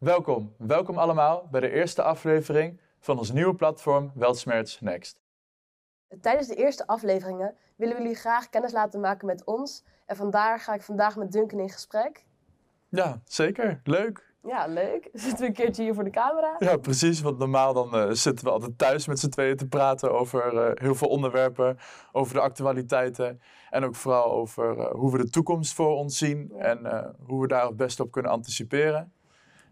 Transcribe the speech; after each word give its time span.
Welkom, 0.00 0.54
welkom 0.58 0.98
allemaal 0.98 1.48
bij 1.50 1.60
de 1.60 1.70
eerste 1.70 2.02
aflevering 2.02 2.80
van 2.98 3.18
ons 3.18 3.32
nieuwe 3.32 3.54
platform 3.54 4.12
Weltsmerts 4.14 4.80
Next. 4.80 5.20
Tijdens 6.20 6.48
de 6.48 6.54
eerste 6.54 6.86
afleveringen 6.86 7.54
willen 7.76 7.96
we 7.96 8.02
jullie 8.02 8.16
graag 8.16 8.48
kennis 8.48 8.72
laten 8.72 9.00
maken 9.00 9.26
met 9.26 9.44
ons. 9.44 9.84
En 10.06 10.16
vandaar 10.16 10.60
ga 10.60 10.74
ik 10.74 10.82
vandaag 10.82 11.16
met 11.16 11.32
Duncan 11.32 11.58
in 11.58 11.70
gesprek. 11.70 12.24
Ja, 12.88 13.20
zeker. 13.24 13.80
Leuk. 13.84 14.34
Ja, 14.42 14.66
leuk. 14.66 15.08
Zitten 15.12 15.38
we 15.38 15.46
een 15.46 15.52
keertje 15.52 15.82
hier 15.82 15.94
voor 15.94 16.04
de 16.04 16.10
camera? 16.10 16.56
Ja, 16.58 16.76
precies. 16.76 17.20
Want 17.20 17.38
normaal 17.38 17.72
dan 17.72 17.94
eh, 17.94 18.10
zitten 18.10 18.44
we 18.44 18.50
altijd 18.50 18.78
thuis 18.78 19.06
met 19.06 19.18
z'n 19.18 19.28
tweeën 19.28 19.56
te 19.56 19.68
praten 19.68 20.12
over 20.12 20.58
eh, 20.58 20.70
heel 20.74 20.94
veel 20.94 21.08
onderwerpen, 21.08 21.78
over 22.12 22.34
de 22.34 22.40
actualiteiten 22.40 23.40
en 23.70 23.84
ook 23.84 23.94
vooral 23.94 24.32
over 24.32 24.78
eh, 24.78 24.90
hoe 24.90 25.12
we 25.12 25.18
de 25.18 25.30
toekomst 25.30 25.74
voor 25.74 25.96
ons 25.96 26.18
zien 26.18 26.52
en 26.52 27.14
hoe 27.26 27.40
we 27.40 27.46
daar 27.46 27.66
het 27.66 27.76
beste 27.76 28.02
op 28.02 28.10
kunnen 28.10 28.30
anticiperen. 28.30 29.12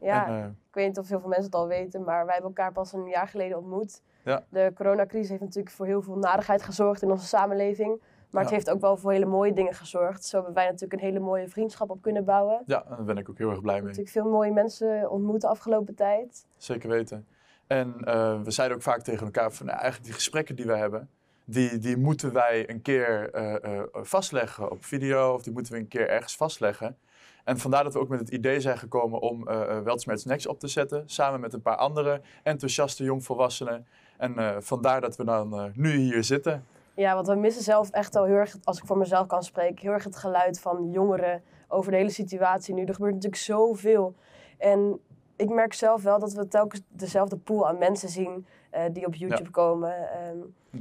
Ja, 0.00 0.26
En, 0.26 0.32
eh, 0.32 0.46
ik 0.46 0.74
weet 0.74 0.86
niet 0.86 0.98
of 0.98 1.08
heel 1.08 1.20
veel 1.20 1.28
mensen 1.28 1.46
het 1.46 1.54
al 1.54 1.66
weten, 1.66 2.04
maar 2.04 2.24
wij 2.24 2.34
hebben 2.34 2.54
elkaar 2.54 2.72
pas 2.72 2.92
een 2.92 3.08
jaar 3.08 3.28
geleden 3.28 3.56
ontmoet. 3.56 4.02
Ja. 4.24 4.44
De 4.48 4.72
coronacrisis 4.74 5.28
heeft 5.28 5.42
natuurlijk 5.42 5.74
voor 5.74 5.86
heel 5.86 6.02
veel 6.02 6.16
narigheid 6.16 6.62
gezorgd 6.62 7.02
in 7.02 7.10
onze 7.10 7.26
samenleving. 7.26 8.00
Maar 8.30 8.42
het 8.42 8.52
heeft 8.52 8.70
ook 8.70 8.80
wel 8.80 8.96
voor 8.96 9.12
hele 9.12 9.26
mooie 9.26 9.52
dingen 9.52 9.74
gezorgd. 9.74 10.24
Zo 10.24 10.36
hebben 10.36 10.54
wij 10.54 10.64
natuurlijk 10.64 10.92
een 10.92 11.08
hele 11.08 11.18
mooie 11.18 11.48
vriendschap 11.48 11.90
op 11.90 12.02
kunnen 12.02 12.24
bouwen. 12.24 12.62
ja, 12.66 12.84
daar 12.88 13.04
ben 13.04 13.18
ik 13.18 13.28
ook 13.28 13.38
heel 13.38 13.50
erg 13.50 13.60
blij 13.60 13.74
mee. 13.74 13.84
Natuurlijk 13.84 14.10
veel 14.10 14.30
mooie 14.30 14.52
mensen 14.52 15.10
ontmoet 15.10 15.40
de 15.40 15.46
afgelopen 15.48 15.94
tijd. 15.94 16.46
Zeker 16.56 16.88
weten. 16.88 17.26
En 17.66 17.94
eh, 18.04 18.40
we 18.42 18.50
zeiden 18.50 18.76
ook 18.76 18.82
vaak 18.82 19.02
tegen 19.02 19.24
elkaar 19.24 19.52
van 19.52 19.66
nou, 19.66 19.78
eigenlijk 19.78 20.06
die 20.06 20.14
gesprekken 20.14 20.56
die 20.56 20.66
we 20.66 20.76
hebben, 20.76 21.10
die, 21.50 21.78
die 21.78 21.96
moeten 21.96 22.32
wij 22.32 22.70
een 22.70 22.82
keer 22.82 23.30
eh, 23.30 23.54
eh, 23.54 23.82
vastleggen 23.92 24.70
op 24.70 24.84
video 24.84 25.34
of 25.34 25.42
die 25.42 25.52
moeten 25.52 25.72
we 25.72 25.78
een 25.78 25.88
keer 25.88 26.08
ergens 26.08 26.36
vastleggen. 26.36 26.96
En 27.44 27.58
vandaar 27.58 27.84
dat 27.84 27.92
we 27.92 27.98
ook 27.98 28.08
met 28.08 28.20
het 28.20 28.28
idee 28.28 28.60
zijn 28.60 28.78
gekomen 28.78 29.20
om 29.20 29.48
uh, 29.48 29.94
Next 30.24 30.46
op 30.46 30.60
te 30.60 30.68
zetten, 30.68 31.02
samen 31.06 31.40
met 31.40 31.52
een 31.52 31.62
paar 31.62 31.76
andere 31.76 32.20
enthousiaste 32.42 33.04
jongvolwassenen. 33.04 33.86
En 34.16 34.62
vandaar 34.62 35.00
dat 35.00 35.16
we 35.16 35.24
dan 35.24 35.72
nu 35.74 35.96
hier 35.96 36.24
zitten. 36.24 36.64
Ja, 36.94 37.14
want 37.14 37.26
we 37.26 37.34
missen 37.34 37.62
zelf 37.62 37.90
echt 37.90 38.14
wel 38.14 38.24
heel 38.24 38.34
erg, 38.34 38.56
als 38.64 38.78
ik 38.78 38.86
voor 38.86 38.98
mezelf 38.98 39.26
kan 39.26 39.42
spreken, 39.42 39.82
heel 39.82 39.92
erg 39.92 40.04
het 40.04 40.16
geluid 40.16 40.60
van 40.60 40.90
jongeren 40.90 41.42
over 41.68 41.90
de 41.90 41.96
hele 41.96 42.10
situatie 42.10 42.74
nu. 42.74 42.84
Er 42.84 42.94
gebeurt 42.94 43.14
natuurlijk 43.14 43.42
zoveel. 43.42 44.14
En 44.58 45.00
ik 45.36 45.48
merk 45.48 45.72
zelf 45.72 46.02
wel 46.02 46.18
dat 46.18 46.32
we 46.32 46.48
telkens 46.48 46.82
dezelfde 46.88 47.36
pool 47.36 47.68
aan 47.68 47.78
mensen 47.78 48.08
zien 48.08 48.46
die 48.92 49.06
op 49.06 49.14
YouTube 49.14 49.42
Ja. 49.44 49.50
komen, 49.50 50.10
ehm, 50.10 50.36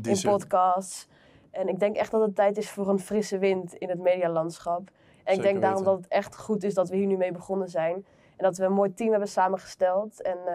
In 0.09 0.21
podcasts. 0.21 1.07
En 1.51 1.67
ik 1.67 1.79
denk 1.79 1.95
echt 1.95 2.11
dat 2.11 2.21
het 2.21 2.35
tijd 2.35 2.57
is 2.57 2.69
voor 2.69 2.89
een 2.89 2.99
frisse 2.99 3.37
wind 3.37 3.73
in 3.73 3.89
het 3.89 3.99
medialandschap. 3.99 4.89
En 5.23 5.33
ik 5.35 5.41
denk 5.41 5.61
daarom 5.61 5.79
weten. 5.83 5.93
dat 5.95 6.03
het 6.03 6.11
echt 6.11 6.37
goed 6.37 6.63
is 6.63 6.73
dat 6.73 6.89
we 6.89 6.95
hier 6.95 7.05
nu 7.05 7.17
mee 7.17 7.31
begonnen 7.31 7.69
zijn. 7.69 7.93
En 8.35 8.43
dat 8.43 8.57
we 8.57 8.65
een 8.65 8.73
mooi 8.73 8.93
team 8.93 9.09
hebben 9.09 9.29
samengesteld. 9.29 10.21
En 10.21 10.37
eh, 10.45 10.53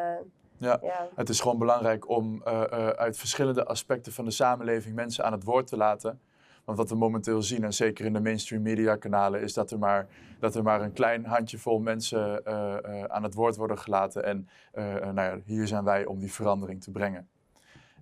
Ja. 0.59 0.79
ja, 0.83 1.09
Het 1.15 1.29
is 1.29 1.41
gewoon 1.41 1.59
belangrijk 1.59 2.09
om 2.09 2.43
eh, 2.45 2.63
eh, 2.63 2.89
uit 2.89 3.17
verschillende 3.17 3.65
aspecten 3.65 4.13
van 4.13 4.25
de 4.25 4.31
samenleving 4.31 4.95
mensen 4.95 5.25
aan 5.25 5.33
het 5.33 5.45
woord 5.45 5.67
te 5.67 5.77
laten. 5.77 6.21
Want 6.65 6.79
wat 6.79 6.89
we 6.89 6.97
momenteel 6.97 7.43
zien, 7.43 7.65
en 7.65 7.73
zeker 7.73 8.05
in 8.05 8.13
de 8.13 8.21
mainstream 8.21 8.63
media 8.63 8.97
kanalen, 8.97 9.41
is 9.41 9.55
dat 9.55 9.71
er 9.71 9.79
maar, 9.79 10.07
dat 10.39 10.55
er 10.55 10.63
maar 10.63 10.81
een 10.81 10.93
klein 10.93 11.25
handjevol 11.25 11.79
mensen 11.79 12.45
eh, 12.45 12.77
eh, 12.85 13.05
aan 13.05 13.23
het 13.23 13.35
woord 13.35 13.57
worden 13.57 13.79
gelaten. 13.79 14.25
En 14.25 14.49
eh, 14.73 14.85
nou 14.95 15.21
ja, 15.21 15.39
hier 15.45 15.67
zijn 15.67 15.85
wij 15.85 16.05
om 16.05 16.19
die 16.19 16.33
verandering 16.33 16.83
te 16.83 16.91
brengen. 16.91 17.29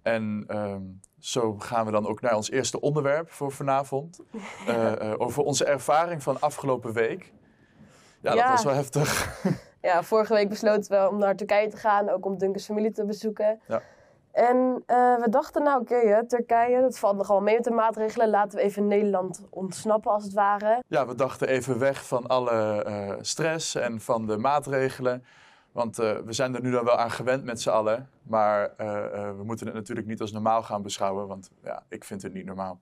En 0.03 0.45
ehm, 0.47 0.83
zo 1.19 1.59
gaan 1.59 1.87
we 1.87 1.93
dan 1.93 2.07
ook 2.07 2.21
naar 2.21 2.37
ons 2.37 2.51
eerste 2.51 2.81
onderwerp 2.81 3.31
voor 3.31 3.53
vanavond. 3.53 4.21
Over 5.19 5.43
onze 5.43 5.65
ervaring 5.65 6.23
van 6.23 6.41
afgelopen 6.41 6.93
week. 6.93 7.33
Ja, 8.21 8.35
Ja. 8.35 8.41
dat 8.43 8.51
was 8.51 8.65
wel 8.65 8.75
heftig. 8.75 9.41
ja, 9.83 10.03
vorige 10.03 10.35
week 10.35 10.49
besloten 10.49 10.91
we 10.91 11.09
om 11.09 11.19
naar 11.19 11.37
Turkije 11.37 11.69
te 11.69 11.77
gaan, 11.77 12.09
ook 12.09 12.27
om 12.27 12.39
Duncan's 12.39 12.65
familie 12.65 12.93
te 12.93 13.05
bezoeken. 13.05 13.61
Ja. 13.69 13.83
En 14.33 14.83
eh, 14.87 14.97
we 15.17 15.27
dachten, 15.31 15.63
nou 15.63 15.81
oké, 15.81 16.27
Turkije, 16.27 16.81
dat 16.81 16.99
valt 16.99 17.17
nog 17.17 17.29
wel 17.29 17.41
mee 17.41 17.55
met 17.55 17.65
de 17.65 17.71
maatregelen. 17.71 18.29
Laten 18.29 18.59
we 18.59 18.65
even 18.65 18.87
Nederland 18.87 19.47
ontsnappen 19.51 20.11
als 20.11 20.25
het 20.25 20.33
ware. 20.33 20.83
Ja, 20.87 21.07
we 21.07 21.15
dachten 21.15 21.49
even 21.49 21.79
weg 21.79 22.07
van 22.07 22.27
alle 22.27 22.85
eh, 22.85 23.15
stress 23.21 23.75
en 23.75 24.01
van 24.01 24.27
de 24.27 24.37
maatregelen. 24.37 25.25
Want 25.73 25.99
eh, 25.99 26.17
we 26.19 26.33
zijn 26.33 26.55
er 26.55 26.63
nu 26.63 26.71
dan 26.71 26.85
wel 26.85 26.97
aan 26.97 27.11
gewend 27.11 27.45
met 27.45 27.61
z'n 27.61 27.71
allen. 27.71 28.09
Maar 28.23 28.73
we 29.37 29.43
moeten 29.43 29.67
het 29.67 29.75
natuurlijk 29.75 30.07
niet 30.07 30.21
als 30.21 30.33
normaal 30.33 30.63
gaan 30.63 30.83
beschouwen. 30.83 31.27
Want 31.27 31.51
ja, 31.63 31.83
ik 31.89 32.05
vind 32.05 32.23
het 32.23 32.33
niet 32.33 32.47
normaal. 32.47 32.81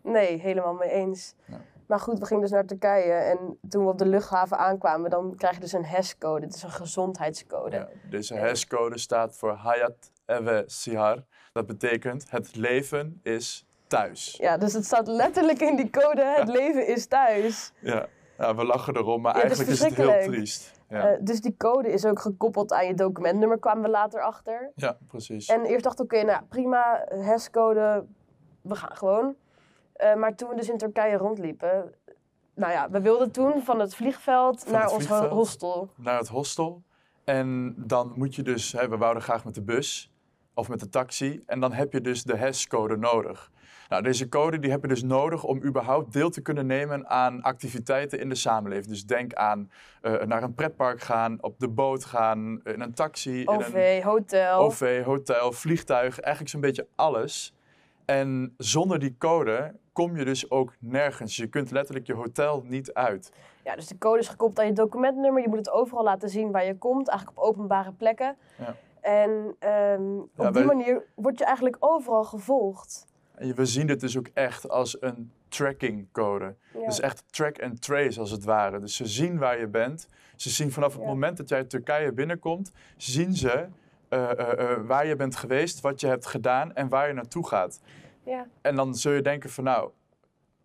Nee, 0.00 0.38
helemaal 0.38 0.74
mee 0.74 0.90
eens. 0.90 1.34
Ja. 1.44 1.60
Maar 1.86 2.00
goed, 2.00 2.18
we 2.18 2.26
gingen 2.26 2.42
dus 2.42 2.50
naar 2.50 2.64
Turkije 2.66 3.12
en 3.12 3.58
toen 3.68 3.84
we 3.84 3.90
op 3.90 3.98
de 3.98 4.06
luchthaven 4.06 4.58
aankwamen, 4.58 5.10
dan 5.10 5.34
krijg 5.36 5.54
je 5.54 5.60
dus 5.60 5.72
een 5.72 5.84
HES-code. 5.84 6.44
Het 6.46 6.54
is 6.54 6.62
een 6.62 6.70
gezondheidscode. 6.70 7.76
Ja, 7.76 7.88
deze 8.10 8.34
HES-code 8.34 8.98
staat 8.98 9.36
voor 9.36 9.52
Hayat 9.52 10.10
Eve 10.26 10.62
Sihar. 10.66 11.24
Dat 11.52 11.66
betekent 11.66 12.30
het 12.30 12.56
leven 12.56 13.20
is 13.22 13.66
thuis. 13.86 14.36
Ja, 14.40 14.56
dus 14.58 14.72
het 14.72 14.84
staat 14.84 15.06
letterlijk 15.06 15.60
in 15.60 15.76
die 15.76 15.90
code, 15.90 16.22
het 16.24 16.48
leven 16.48 16.86
is 16.86 17.06
thuis. 17.06 17.72
Ja, 17.80 18.06
ja 18.38 18.54
we 18.54 18.64
lachen 18.64 18.96
erom, 18.96 19.22
maar 19.22 19.34
is 19.36 19.40
eigenlijk 19.42 19.70
is, 19.70 19.80
het 19.80 19.94
heel 19.94 20.22
triest. 20.22 20.74
Ja, 20.88 21.10
Eh, 21.10 21.18
dus 21.20 21.40
die 21.40 21.54
code 21.56 21.92
is 21.92 22.04
ook 22.04 22.20
gekoppeld 22.20 22.72
aan 22.72 22.86
je 22.86 22.94
documentnummer, 22.94 23.58
kwamen 23.58 23.82
we 23.82 23.88
later 23.88 24.20
achter. 24.22 24.70
ja 24.74 24.98
precies. 25.08 25.46
En 25.48 25.64
eerst 25.64 25.84
dacht 25.84 26.00
ik, 26.00 26.04
oké, 26.12 26.22
nou 26.22 26.42
prima, 26.48 27.04
HES-code, 27.08 28.04
we 28.62 28.74
gaan 28.74 28.96
gewoon. 28.96 29.34
Eh, 29.96 30.14
maar 30.14 30.34
toen 30.34 30.48
we 30.48 30.54
dus 30.56 30.68
in 30.68 30.78
Turkije 30.78 31.16
rondliepen, 31.16 31.94
nou 32.54 32.72
ja, 32.72 32.90
we 32.90 33.00
wilden 33.00 33.30
toen 33.30 33.62
van 33.62 33.80
het 33.80 33.94
vliegveld 33.94 34.62
Van 34.62 34.72
naar 34.72 34.82
het 34.82 34.92
ons 34.92 35.06
vliegveld? 35.06 35.30
hostel. 35.32 35.90
naar 35.96 36.18
het 36.18 36.28
hostel. 36.28 36.82
En 37.24 37.74
dan 37.76 38.12
moet 38.14 38.34
je 38.34 38.42
dus, 38.42 38.72
hè, 38.72 38.88
we 38.88 38.96
wouden 38.96 39.22
graag 39.22 39.44
met 39.44 39.54
de 39.54 39.62
bus 39.62 40.12
of 40.54 40.68
met 40.68 40.80
de 40.80 40.88
taxi. 40.88 41.42
En 41.46 41.60
dan 41.60 41.72
heb 41.72 41.92
je 41.92 42.00
dus 42.00 42.22
de 42.24 42.36
HES-code 42.36 42.96
nodig. 42.96 43.50
Nou, 43.88 44.02
deze 44.02 44.28
code 44.28 44.58
die 44.58 44.70
heb 44.70 44.82
je 44.82 44.88
dus 44.88 45.02
nodig 45.02 45.44
om 45.44 45.62
überhaupt 45.62 46.12
deel 46.12 46.30
te 46.30 46.40
kunnen 46.40 46.66
nemen 46.66 47.08
aan 47.08 47.42
activiteiten 47.42 48.20
in 48.20 48.28
de 48.28 48.34
samenleving. 48.34 48.86
Dus 48.86 49.06
denk 49.06 49.34
aan 49.34 49.70
eh, 50.00 50.22
naar 50.22 50.42
een 50.42 50.54
pretpark 50.54 51.00
gaan, 51.00 51.42
op 51.42 51.58
de 51.58 51.68
boot 51.68 52.04
gaan, 52.04 52.60
in 52.64 52.80
een 52.80 52.94
taxi, 52.94 53.40
in 53.40 53.48
een 53.48 53.56
OV, 53.56 54.02
hotel. 54.02 54.58
OV, 54.60 55.04
hotel, 55.04 55.52
vliegtuig, 55.52 56.20
eigenlijk 56.20 56.52
zo'n 56.52 56.60
beetje 56.60 56.86
alles. 56.94 57.54
En 58.04 58.54
zonder 58.56 58.98
die 58.98 59.14
code 59.18 59.74
kom 59.96 60.16
je 60.16 60.24
dus 60.24 60.50
ook 60.50 60.72
nergens. 60.78 61.36
Je 61.36 61.46
kunt 61.46 61.70
letterlijk 61.70 62.06
je 62.06 62.14
hotel 62.14 62.62
niet 62.66 62.92
uit. 62.94 63.32
Ja, 63.64 63.74
dus 63.74 63.86
de 63.86 63.98
code 63.98 64.18
is 64.18 64.28
gekoppeld 64.28 64.58
aan 64.58 64.66
je 64.66 64.72
documentnummer. 64.72 65.42
Je 65.42 65.48
moet 65.48 65.58
het 65.58 65.70
overal 65.70 66.04
laten 66.04 66.28
zien 66.28 66.50
waar 66.50 66.64
je 66.64 66.78
komt, 66.78 67.08
eigenlijk 67.08 67.38
op 67.38 67.44
openbare 67.44 67.92
plekken. 67.92 68.36
Ja. 68.58 68.76
En 69.00 69.56
ehm, 69.58 70.18
op 70.18 70.28
Ja, 70.36 70.50
die 70.50 70.64
manier 70.64 71.04
word 71.14 71.38
je 71.38 71.44
eigenlijk 71.44 71.76
overal 71.80 72.24
gevolgd. 72.24 73.06
We 73.54 73.66
zien 73.66 73.86
dit 73.86 74.00
dus 74.00 74.18
ook 74.18 74.28
echt 74.34 74.68
als 74.68 75.02
een 75.02 75.30
trackingcode. 75.48 76.54
Ja. 76.72 76.86
Dus 76.86 77.00
echt 77.00 77.24
track 77.30 77.62
and 77.62 77.82
trace 77.82 78.20
als 78.20 78.30
het 78.30 78.44
ware. 78.44 78.80
Dus 78.80 78.96
ze 78.96 79.06
zien 79.06 79.38
waar 79.38 79.58
je 79.58 79.66
bent. 79.66 80.08
Ze 80.36 80.50
zien 80.50 80.72
vanaf 80.72 80.92
het 80.92 81.02
Ja. 81.02 81.08
moment 81.08 81.36
dat 81.36 81.48
jij 81.48 81.64
Turkije 81.64 82.12
binnenkomt, 82.12 82.72
zien 82.96 83.34
ze 83.34 83.66
eh, 84.08 84.30
eh, 84.30 84.72
eh, 84.72 84.78
waar 84.86 85.06
je 85.06 85.16
bent 85.16 85.36
geweest, 85.36 85.80
wat 85.80 86.00
je 86.00 86.06
hebt 86.06 86.26
gedaan 86.26 86.74
en 86.74 86.88
waar 86.88 87.08
je 87.08 87.14
naartoe 87.14 87.46
gaat. 87.46 87.80
Ja. 88.26 88.46
En 88.60 88.76
dan 88.76 88.94
zul 88.94 89.12
je 89.12 89.22
denken 89.22 89.50
van 89.50 89.64
nou, 89.64 89.90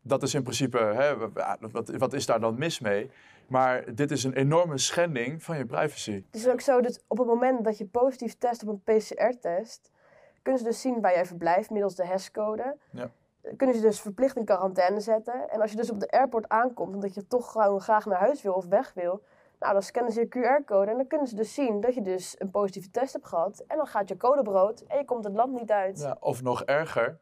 dat 0.02 0.24
is 0.24 0.34
in 0.34 0.44
principe, 0.44 0.78
hè, 0.78 1.30
wa- 1.30 1.58
wat, 1.72 1.90
wat 1.90 2.14
is 2.14 2.26
daar 2.26 2.40
dan 2.40 2.58
mis 2.58 2.80
mee? 2.80 3.12
Maar 3.48 3.96
dit 3.96 4.12
is 4.12 4.24
een 4.24 4.34
enorme 4.34 4.78
schending 4.78 5.44
van 5.44 5.58
je 5.58 5.66
privacy. 5.66 6.12
Het 6.14 6.36
is 6.36 6.48
ook 6.48 6.62
zo 6.62 6.82
dat 6.82 7.04
op 7.08 7.18
het 7.18 7.28
moment 7.28 7.64
dat 7.64 7.78
je 7.78 7.86
positief 7.86 8.38
test 8.38 8.68
op 8.68 8.70
een 8.70 8.82
PCR-test, 8.98 9.92
kunnen 10.42 10.62
ze 10.62 10.68
dus 10.68 10.82
zien 10.82 11.02
waar 11.02 11.14
jij 11.14 11.26
verblijft 11.26 11.70
middels 11.70 11.96
de 11.96 12.06
HES-code. 12.06 12.78
Ja. 12.92 13.12
Kunnen 13.58 13.76
ze 13.76 13.82
dus 13.82 14.02
verplicht 14.02 14.36
in 14.38 14.46
quarantaine 14.46 15.00
zetten. 15.00 15.50
En 15.50 15.62
als 15.62 15.72
je 15.72 15.78
dus 15.78 15.92
op 15.92 16.00
de 16.00 16.10
airport 16.12 16.50
aankomt, 16.50 16.94
omdat 16.94 17.14
je 17.14 17.28
toch 17.28 17.52
gewoon 17.52 17.82
graag 17.82 18.06
naar 18.06 18.20
huis 18.20 18.42
wil 18.42 18.54
of 18.54 18.66
weg 18.66 18.94
wil, 18.94 19.24
nou, 19.60 19.74
dan 19.74 19.82
scannen 19.82 20.12
ze 20.14 20.20
je 20.20 20.28
QR-code 20.28 20.92
en 20.92 20.98
dan 20.98 21.08
kunnen 21.08 21.28
ze 21.28 21.36
dus 21.36 21.54
zien 21.54 21.80
dat 21.82 21.94
je 21.96 22.02
dus 22.02 22.36
een 22.38 22.52
positieve 22.52 22.90
test 22.92 23.14
hebt 23.14 23.26
gehad. 23.28 23.64
En 23.68 23.78
dan 23.78 23.88
gaat 23.88 24.10
je 24.10 24.18
code 24.18 24.42
brood 24.42 24.80
en 24.82 24.98
je 24.98 25.06
komt 25.06 25.24
het 25.24 25.34
land 25.36 25.54
niet 25.54 25.72
uit. 25.72 26.00
Ja, 26.00 26.18
of 26.20 26.42
nog 26.44 26.64
erger, 26.64 27.20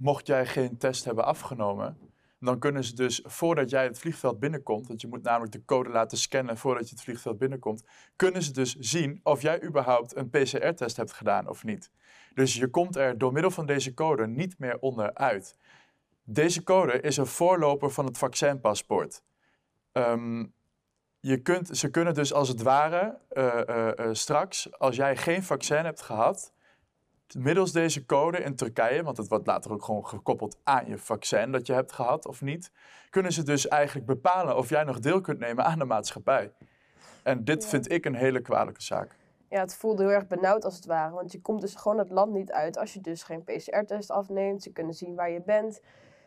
mocht 0.00 0.26
jij 0.26 0.46
geen 0.46 0.78
test 0.78 1.04
hebben 1.04 1.24
afgenomen, 1.24 1.98
dan 2.38 2.58
kunnen 2.58 2.84
ze 2.84 2.94
dus 2.94 3.22
voordat 3.24 3.70
jij 3.70 3.84
het 3.84 3.98
vliegveld 3.98 4.38
binnenkomt, 4.38 4.86
want 4.86 5.00
je 5.00 5.08
moet 5.08 5.22
namelijk 5.22 5.52
de 5.52 5.64
code 5.64 5.90
laten 5.90 6.18
scannen 6.18 6.56
voordat 6.56 6.88
je 6.88 6.94
het 6.94 7.04
vliegveld 7.04 7.38
binnenkomt, 7.38 7.84
kunnen 8.16 8.42
ze 8.42 8.52
dus 8.52 8.74
zien 8.74 9.20
of 9.22 9.42
jij 9.42 9.62
überhaupt 9.62 10.16
een 10.16 10.30
PCR-test 10.30 10.96
hebt 10.96 11.12
gedaan 11.12 11.48
of 11.48 11.64
niet. 11.64 11.90
Dus 12.34 12.54
je 12.54 12.68
komt 12.68 12.96
er 12.96 13.18
door 13.18 13.32
middel 13.32 13.50
van 13.50 13.66
deze 13.66 13.94
code 13.94 14.26
niet 14.26 14.58
meer 14.58 14.78
onderuit. 14.78 15.56
Deze 16.24 16.62
code 16.62 17.00
is 17.00 17.16
een 17.16 17.26
voorloper 17.26 17.90
van 17.90 18.04
het 18.04 18.18
vaccinpaspoort. 18.18 19.22
Ehm, 19.92 20.46
je 21.20 21.42
kunt, 21.42 21.76
ze 21.76 21.90
kunnen 21.90 22.14
dus 22.14 22.32
als 22.32 22.48
het 22.48 22.62
ware 22.62 23.18
eh, 23.28 23.68
eh, 23.68 23.98
eh, 23.98 24.08
straks, 24.12 24.78
als 24.78 24.96
jij 24.96 25.16
geen 25.16 25.42
vaccin 25.42 25.84
hebt 25.84 26.00
gehad, 26.00 26.52
middels 27.38 27.72
deze 27.72 28.06
code 28.06 28.38
in 28.38 28.56
Turkije, 28.56 29.02
want 29.02 29.16
het 29.16 29.28
wordt 29.28 29.46
later 29.46 29.72
ook 29.72 29.84
gewoon 29.84 30.06
gekoppeld 30.06 30.56
aan 30.64 30.86
je 30.86 30.98
vaccin 30.98 31.52
dat 31.52 31.66
je 31.66 31.72
hebt 31.72 31.92
gehad 31.92 32.26
of 32.26 32.40
niet, 32.42 32.70
kunnen 33.10 33.32
ze 33.32 33.42
dus 33.42 33.68
eigenlijk 33.68 34.06
bepalen 34.06 34.56
of 34.56 34.68
jij 34.68 34.84
nog 34.84 34.98
deel 34.98 35.20
kunt 35.20 35.38
nemen 35.38 35.64
aan 35.64 35.78
de 35.78 35.84
maatschappij. 35.84 36.52
En 37.22 37.44
dit 37.44 37.62
Ja. 37.62 37.68
vind 37.68 37.90
ik 37.92 38.04
een 38.04 38.14
hele 38.14 38.40
kwalijke 38.40 38.82
zaak. 38.82 39.16
Ja, 39.48 39.60
het 39.60 39.74
voelde 39.74 40.02
heel 40.02 40.12
erg 40.12 40.26
benauwd 40.26 40.64
als 40.64 40.74
het 40.76 40.86
ware. 40.86 41.14
Want 41.14 41.32
je 41.32 41.40
komt 41.40 41.60
dus 41.60 41.74
gewoon 41.74 41.98
het 41.98 42.10
land 42.10 42.32
niet 42.32 42.52
uit 42.52 42.78
als 42.78 42.92
je 42.94 43.00
dus 43.00 43.22
geen 43.22 43.44
PCR-test 43.44 44.10
afneemt. 44.10 44.62
Ze 44.62 44.70
kunnen 44.72 44.94
zien 44.94 45.14
waar 45.14 45.30
je 45.30 45.42
bent. 45.42 45.80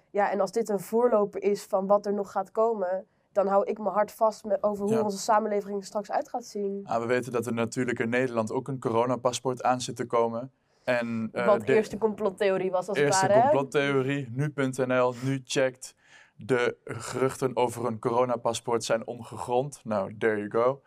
Ja, 0.10 0.32
en 0.32 0.40
als 0.40 0.52
dit 0.52 0.70
een 0.70 0.80
voorloper 0.80 1.44
is 1.44 1.64
van 1.64 1.88
wat 1.88 2.06
er 2.06 2.14
nog 2.14 2.32
gaat 2.32 2.52
komen, 2.52 3.06
dan 3.32 3.48
hou 3.48 3.66
ik 3.66 3.78
mijn 3.78 3.94
hart 3.94 4.12
vast 4.12 4.44
met, 4.46 4.64
over 4.64 4.84
hoe 4.86 4.94
Ja. 4.94 5.02
onze 5.02 5.18
samenleving 5.18 5.78
er 5.78 5.84
straks 5.86 6.12
uit 6.12 6.30
gaat 6.30 6.46
zien. 6.46 6.82
Ah, 6.86 7.00
we 7.02 7.06
weten 7.08 7.32
dat 7.32 7.46
er 7.46 7.54
natuurlijk 7.54 8.00
in 8.00 8.10
Nederland 8.10 8.52
ook 8.52 8.68
een 8.68 8.80
coronapaspoort 8.80 9.64
aan 9.64 9.82
zit 9.82 9.96
te 9.96 10.06
komen. 10.06 10.52
En, 10.84 11.30
eh, 11.32 11.46
wat 11.46 11.66
de 11.66 11.74
eerste 11.74 11.98
complottheorie 11.98 12.72
was 12.72 12.88
als 12.88 12.98
eerste 12.98 13.22
het 13.22 13.32
ware. 13.32 13.46
hè? 13.46 13.50
complottheorie, 13.50 14.30
nu.nl, 14.32 15.14
nu 15.24 15.42
checkt. 15.44 15.96
De 16.36 16.78
geruchten 16.84 17.56
over 17.56 17.86
een 17.86 18.00
coronapaspoort 18.00 18.84
zijn 18.84 19.08
ongegrond. 19.08 19.82
Nou, 19.84 20.18
there 20.18 20.38
you 20.38 20.52
go. 20.52 20.82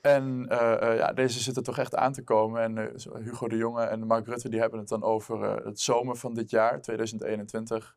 En 0.00 0.46
eh, 0.48 0.82
eh, 0.82 0.96
ja, 0.96 1.12
deze 1.12 1.40
zitten 1.40 1.62
toch 1.62 1.78
echt 1.78 1.94
aan 1.94 2.12
te 2.12 2.22
komen. 2.22 2.62
En 2.62 2.92
Hugo 3.24 3.48
de 3.48 3.56
Jonge 3.56 3.82
en 3.82 4.06
Mark 4.06 4.26
Rutte 4.26 4.48
die 4.48 4.60
hebben 4.60 4.78
het 4.78 4.88
dan 4.88 5.02
over 5.02 5.64
het 5.64 5.80
zomer 5.80 6.16
van 6.16 6.34
dit 6.34 6.50
jaar, 6.50 6.80
2021. 6.80 7.96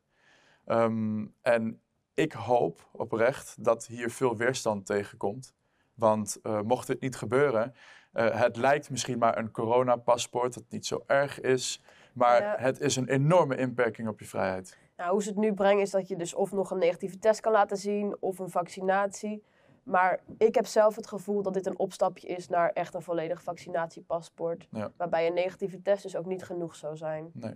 Ehm, 0.64 1.26
en 1.42 1.80
ik 2.14 2.32
hoop 2.32 2.88
oprecht 2.92 3.64
dat 3.64 3.86
hier 3.86 4.10
veel 4.10 4.36
weerstand 4.36 4.86
tegenkomt. 4.86 5.54
Want 5.94 6.40
mocht 6.64 6.86
dit 6.86 7.00
niet 7.00 7.16
gebeuren, 7.16 7.74
eh, 8.14 8.40
het 8.40 8.56
lijkt 8.56 8.90
misschien 8.90 9.18
maar 9.18 9.38
een 9.38 9.50
coronapaspoort, 9.50 10.54
dat 10.54 10.64
niet 10.68 10.86
zo 10.86 11.02
erg 11.06 11.40
is. 11.40 11.82
Maar 12.12 12.42
Ja. 12.42 12.54
het 12.58 12.80
is 12.80 12.96
een 12.96 13.08
enorme 13.08 13.56
inperking 13.56 14.08
op 14.08 14.20
je 14.20 14.26
vrijheid. 14.26 14.78
Nou, 14.96 15.10
hoe 15.10 15.22
ze 15.22 15.28
het 15.28 15.38
nu 15.38 15.54
brengen 15.54 15.82
is 15.82 15.90
dat 15.90 16.08
je 16.08 16.16
dus 16.16 16.34
of 16.34 16.52
nog 16.52 16.70
een 16.70 16.78
negatieve 16.78 17.18
test 17.18 17.40
kan 17.40 17.52
laten 17.52 17.76
zien 17.76 18.16
of 18.20 18.38
een 18.38 18.50
vaccinatie. 18.50 19.42
Maar 19.82 20.20
ik 20.38 20.54
heb 20.54 20.66
zelf 20.66 20.96
het 20.96 21.06
gevoel 21.06 21.42
dat 21.42 21.54
dit 21.54 21.66
een 21.66 21.78
opstapje 21.78 22.26
is 22.28 22.48
naar 22.48 22.70
echt 22.70 22.94
een 22.94 23.02
volledig 23.02 23.42
vaccinatiepaspoort. 23.42 24.66
Ja. 24.70 24.92
Waarbij 24.96 25.26
een 25.26 25.34
negatieve 25.34 25.82
test 25.82 26.02
dus 26.02 26.16
ook 26.16 26.26
niet 26.26 26.44
genoeg 26.44 26.74
zou 26.74 26.96
zijn. 26.96 27.30
Nee. 27.32 27.54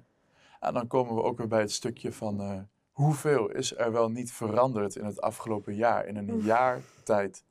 En 0.61 0.75
dan 0.75 0.87
komen 0.87 1.15
we 1.15 1.23
ook 1.23 1.39
weer 1.39 1.49
bij 1.49 1.61
het 1.61 1.73
stukje 1.73 2.13
van 2.13 2.41
eh, 2.41 2.59
hoeveel 2.93 3.49
is 3.51 3.77
er 3.77 3.93
wel 3.93 4.11
niet 4.11 4.33
veranderd 4.33 4.97
in 4.97 5.05
het 5.05 5.21
afgelopen 5.21 5.75
jaar, 5.75 6.07
in 6.07 6.17
een 6.17 6.31
Oef. 6.31 6.45
jaar 6.45 6.81
tijd. 7.05 7.45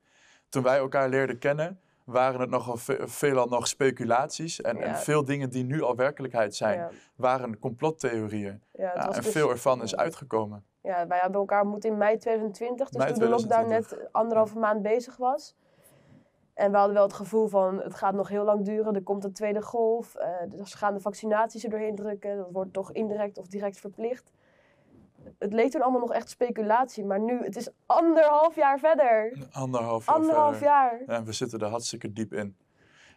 Toen 0.49 0.63
wij 0.63 0.77
elkaar 0.77 1.09
leerden 1.09 1.37
kennen, 1.39 1.79
waren 2.07 2.39
het 2.39 2.49
nogal 2.49 2.77
ve- 2.77 3.07
veelal 3.07 3.47
nog 3.47 3.67
speculaties. 3.67 4.61
En, 4.61 4.81
en 4.81 4.95
veel 4.95 5.25
dingen 5.25 5.49
die 5.49 5.63
nu 5.63 5.81
al 5.81 5.95
werkelijkheid 5.95 6.55
zijn, 6.55 6.79
Ja, 6.79 6.89
waren 7.15 7.59
complottheorieën. 7.59 8.63
ja, 8.71 8.93
en 8.93 9.11
dus- 9.21 9.27
veel 9.31 9.49
ervan 9.49 9.81
is 9.81 9.95
uitgekomen. 9.95 10.65
Ja, 10.81 11.07
wij 11.07 11.17
hebben 11.21 11.39
elkaar 11.39 11.61
ontmoet 11.61 11.85
in 11.85 11.97
mei 11.97 12.17
2020, 12.17 12.89
dus 12.89 12.97
Mei 13.03 13.11
toen 13.13 13.23
de 13.23 13.29
lockdown 13.29 13.49
2020. 13.65 13.97
net 13.99 14.13
anderhalve 14.13 14.57
maand 14.59 14.81
bezig 14.81 15.17
was. 15.17 15.55
En 16.53 16.71
we 16.71 16.77
hadden 16.77 16.95
wel 16.95 17.03
het 17.05 17.13
gevoel 17.13 17.47
van, 17.47 17.81
het 17.81 17.95
gaat 17.95 18.13
nog 18.13 18.27
heel 18.29 18.43
lang 18.43 18.65
duren, 18.65 18.95
er 18.95 19.03
komt 19.03 19.23
een 19.23 19.33
tweede 19.33 19.61
golf. 19.61 20.15
dus 20.47 20.73
gaan 20.73 20.93
de 20.93 20.99
vaccinaties 20.99 21.63
er 21.63 21.69
doorheen 21.69 21.95
drukken, 21.95 22.37
dat 22.37 22.47
wordt 22.51 22.73
toch 22.73 22.91
indirect 22.91 23.37
of 23.37 23.47
direct 23.47 23.79
verplicht. 23.79 24.31
Het 25.39 25.53
leek 25.53 25.71
toen 25.71 25.81
allemaal 25.81 25.99
nog 25.99 26.13
echt 26.13 26.29
speculatie, 26.29 27.05
maar 27.05 27.19
nu, 27.19 27.43
het 27.43 27.55
is 27.55 27.69
anderhalf 27.85 28.55
jaar 28.55 28.79
verder. 28.79 29.47
Anderhalf 29.51 30.05
jaar 30.05 30.15
Anderhalf 30.15 30.51
verder. 30.51 30.67
jaar. 30.67 31.01
Ja, 31.07 31.23
we 31.23 31.31
zitten 31.31 31.59
er 31.59 31.67
hartstikke 31.67 32.13
diep 32.13 32.33
in. 32.33 32.57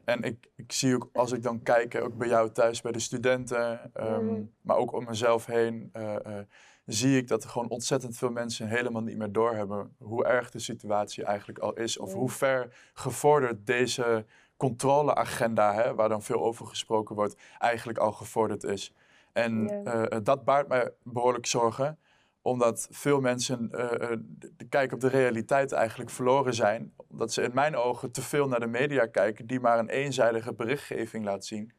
En 0.05 0.23
ik, 0.23 0.49
ik 0.57 0.73
zie 0.73 0.95
ook, 0.95 1.09
als 1.13 1.33
ik 1.33 1.43
dan 1.43 1.63
kijk, 1.63 1.95
ook 2.03 2.17
bij 2.17 2.29
jou 2.29 2.51
thuis, 2.51 2.81
bij 2.81 2.93
de 2.93 2.99
studenten, 2.99 3.91
ehm, 3.95 4.25
Mhm. 4.25 4.43
maar 4.63 4.77
ook 4.77 4.93
om 4.93 5.05
mezelf 5.05 5.47
heen, 5.47 5.89
eh, 5.93 6.15
eh, 6.17 6.45
zie 6.87 7.17
ik 7.17 7.29
dat 7.29 7.43
er 7.45 7.51
gewoon 7.51 7.69
ontzettend 7.69 8.17
veel 8.17 8.31
mensen 8.31 8.69
helemaal 8.69 9.03
niet 9.03 9.17
meer 9.17 9.33
doorhebben 9.33 9.95
hoe 9.99 10.25
erg 10.25 10.51
de 10.51 10.59
situatie 10.59 11.25
eigenlijk 11.25 11.59
al 11.59 11.73
is. 11.75 11.99
Of 11.99 12.13
hoe 12.13 12.31
ver 12.31 12.91
gevorderd 12.95 13.67
deze 13.67 14.25
controleagenda, 14.57 15.75
hè, 15.75 15.95
waar 15.95 16.09
dan 16.09 16.23
veel 16.23 16.43
over 16.45 16.67
gesproken 16.67 17.15
wordt, 17.15 17.37
eigenlijk 17.59 17.99
al 17.99 18.13
gevorderd 18.13 18.65
is. 18.65 18.95
En 19.33 19.85
eh, 19.85 20.13
eh, 20.13 20.25
dat 20.25 20.45
baart 20.45 20.69
mij 20.69 20.93
behoorlijk 21.03 21.47
zorgen 21.47 21.99
omdat 22.43 22.89
veel 22.91 23.21
mensen 23.21 23.71
eh, 23.71 24.17
de, 24.57 24.69
kijk 24.69 24.93
op 24.93 25.01
de 25.01 25.09
realiteit 25.09 25.73
eigenlijk 25.73 26.11
verloren 26.11 26.55
zijn. 26.55 26.93
Omdat 27.09 27.33
ze 27.33 27.43
in 27.43 27.55
mijn 27.55 27.77
ogen 27.77 28.11
te 28.11 28.23
veel 28.23 28.49
naar 28.49 28.61
de 28.61 28.67
media 28.67 29.07
kijken, 29.07 29.47
die 29.47 29.61
maar 29.61 29.79
een 29.79 29.89
eenzijdige 29.89 30.55
berichtgeving 30.55 31.25
laat 31.25 31.45
zien. 31.45 31.73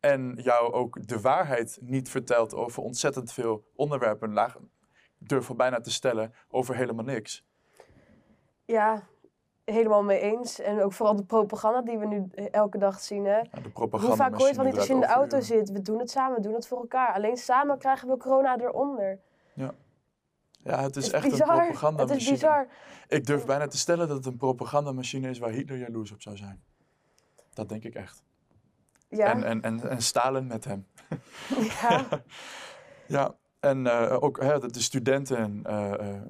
En 0.00 0.38
jou 0.42 0.72
ook 0.72 1.06
de 1.08 1.20
waarheid 1.20 1.78
niet 1.80 2.10
vertelt 2.10 2.54
over 2.54 2.82
ontzettend 2.82 3.32
veel 3.32 3.64
onderwerpen. 3.74 4.32
Laag, 4.32 4.56
ik 5.18 5.28
durf 5.28 5.46
wel 5.46 5.56
bijna 5.56 5.80
te 5.80 5.90
stellen, 5.90 6.34
over 6.48 6.76
helemaal 6.76 7.04
niks. 7.04 7.44
Ja, 8.64 9.08
helemaal 9.70 10.02
mee 10.02 10.20
eens. 10.20 10.60
En 10.60 10.82
ook 10.82 10.92
vooral 10.92 11.16
de 11.16 11.24
propaganda 11.24 11.82
die 11.82 11.98
we 11.98 12.06
nu 12.06 12.28
elke 12.50 12.78
dag 12.78 13.00
zien. 13.00 13.24
Hè? 13.24 13.40
Nou, 13.50 13.62
de 13.62 13.70
propaganda 13.70 14.06
Hoe 14.08 14.16
vaak 14.16 14.30
hoor 14.32 14.40
je 14.40 14.46
het 14.46 14.56
wel 14.56 14.64
niet 14.66 14.76
als 14.76 14.86
je 14.86 14.92
in 14.94 15.00
de 15.00 15.06
auto 15.06 15.40
zit? 15.40 15.70
We 15.70 15.82
doen 15.82 15.98
het 15.98 16.10
samen, 16.10 16.36
we 16.36 16.42
doen 16.42 16.54
het 16.54 16.66
voor 16.66 16.78
elkaar. 16.78 17.12
Alleen 17.14 17.36
samen 17.36 17.78
krijgen 17.78 18.08
we 18.08 18.16
corona 18.16 18.58
eronder. 18.58 19.18
Ja, 20.64 20.82
het 20.82 20.96
is, 20.96 21.04
Het 21.04 21.14
echt 21.14 21.24
een 21.24 21.30
Het 21.30 21.42
propagandamachine. 21.44 22.20
is 22.20 22.30
bizar. 22.30 22.66
Ik 23.08 23.26
durf 23.26 23.44
bijna 23.46 23.66
te 23.66 23.78
stellen 23.78 24.08
dat 24.08 24.16
het 24.16 24.26
een 24.26 24.36
propagandamachine 24.36 25.28
is 25.28 25.38
waar 25.38 25.50
Hitler 25.50 25.78
jaloers 25.78 26.12
op 26.12 26.22
zou 26.22 26.36
zijn. 26.36 26.62
Dat 27.54 27.68
denk 27.68 27.84
ik 27.84 27.94
echt. 27.94 28.22
Ja, 29.08 29.26
En, 29.26 29.44
en, 29.44 29.62
en, 29.62 29.88
en 29.90 30.02
Stalin 30.02 30.46
met 30.46 30.64
hem. 30.64 30.86
ja. 31.80 32.04
Ja, 33.06 33.34
en 33.60 33.86
eh, 33.86 34.22
ook 34.22 34.42
hè, 34.42 34.58
de, 34.58 34.70
de 34.70 34.80
studenten. 34.80 35.60
eh, 35.64 35.92
eh, 36.14 36.22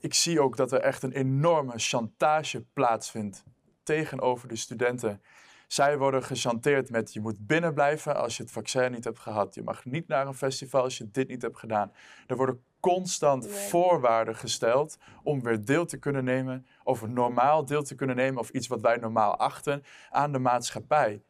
ik 0.00 0.14
zie 0.14 0.40
ook 0.40 0.56
dat 0.56 0.72
er 0.72 0.80
echt 0.80 1.02
een 1.02 1.12
enorme 1.12 1.72
chantage 1.76 2.64
plaatsvindt 2.72 3.44
tegenover 3.82 4.48
de 4.48 4.56
studenten. 4.56 5.22
Zij 5.66 5.98
worden 5.98 6.22
gechanteerd 6.22 6.90
met 6.90 7.12
je 7.12 7.20
moet 7.20 7.46
binnenblijven 7.46 8.16
als 8.16 8.36
je 8.36 8.42
het 8.42 8.52
vaccin 8.52 8.92
niet 8.92 9.04
hebt 9.04 9.18
gehad. 9.18 9.54
Je 9.54 9.62
mag 9.62 9.84
niet 9.84 10.08
naar 10.08 10.26
een 10.26 10.34
festival 10.34 10.82
als 10.82 10.98
je 10.98 11.10
dit 11.10 11.28
niet 11.28 11.42
hebt 11.42 11.58
gedaan. 11.58 11.92
Er 12.26 12.36
worden 12.36 12.62
constant 12.80 13.48
voorwaarden 13.48 14.36
gesteld 14.36 14.98
om 15.22 15.42
weer 15.42 15.64
deel 15.64 15.86
te 15.86 15.98
kunnen 15.98 16.24
nemen, 16.24 16.66
of 16.82 17.06
normaal 17.06 17.64
deel 17.64 17.82
te 17.82 17.94
kunnen 17.94 18.16
nemen, 18.16 18.40
of 18.40 18.50
iets 18.50 18.66
wat 18.66 18.80
wij 18.80 18.96
normaal 18.96 19.36
achten, 19.36 19.82
aan 20.10 20.32
de 20.32 20.38
maatschappij. 20.38 21.22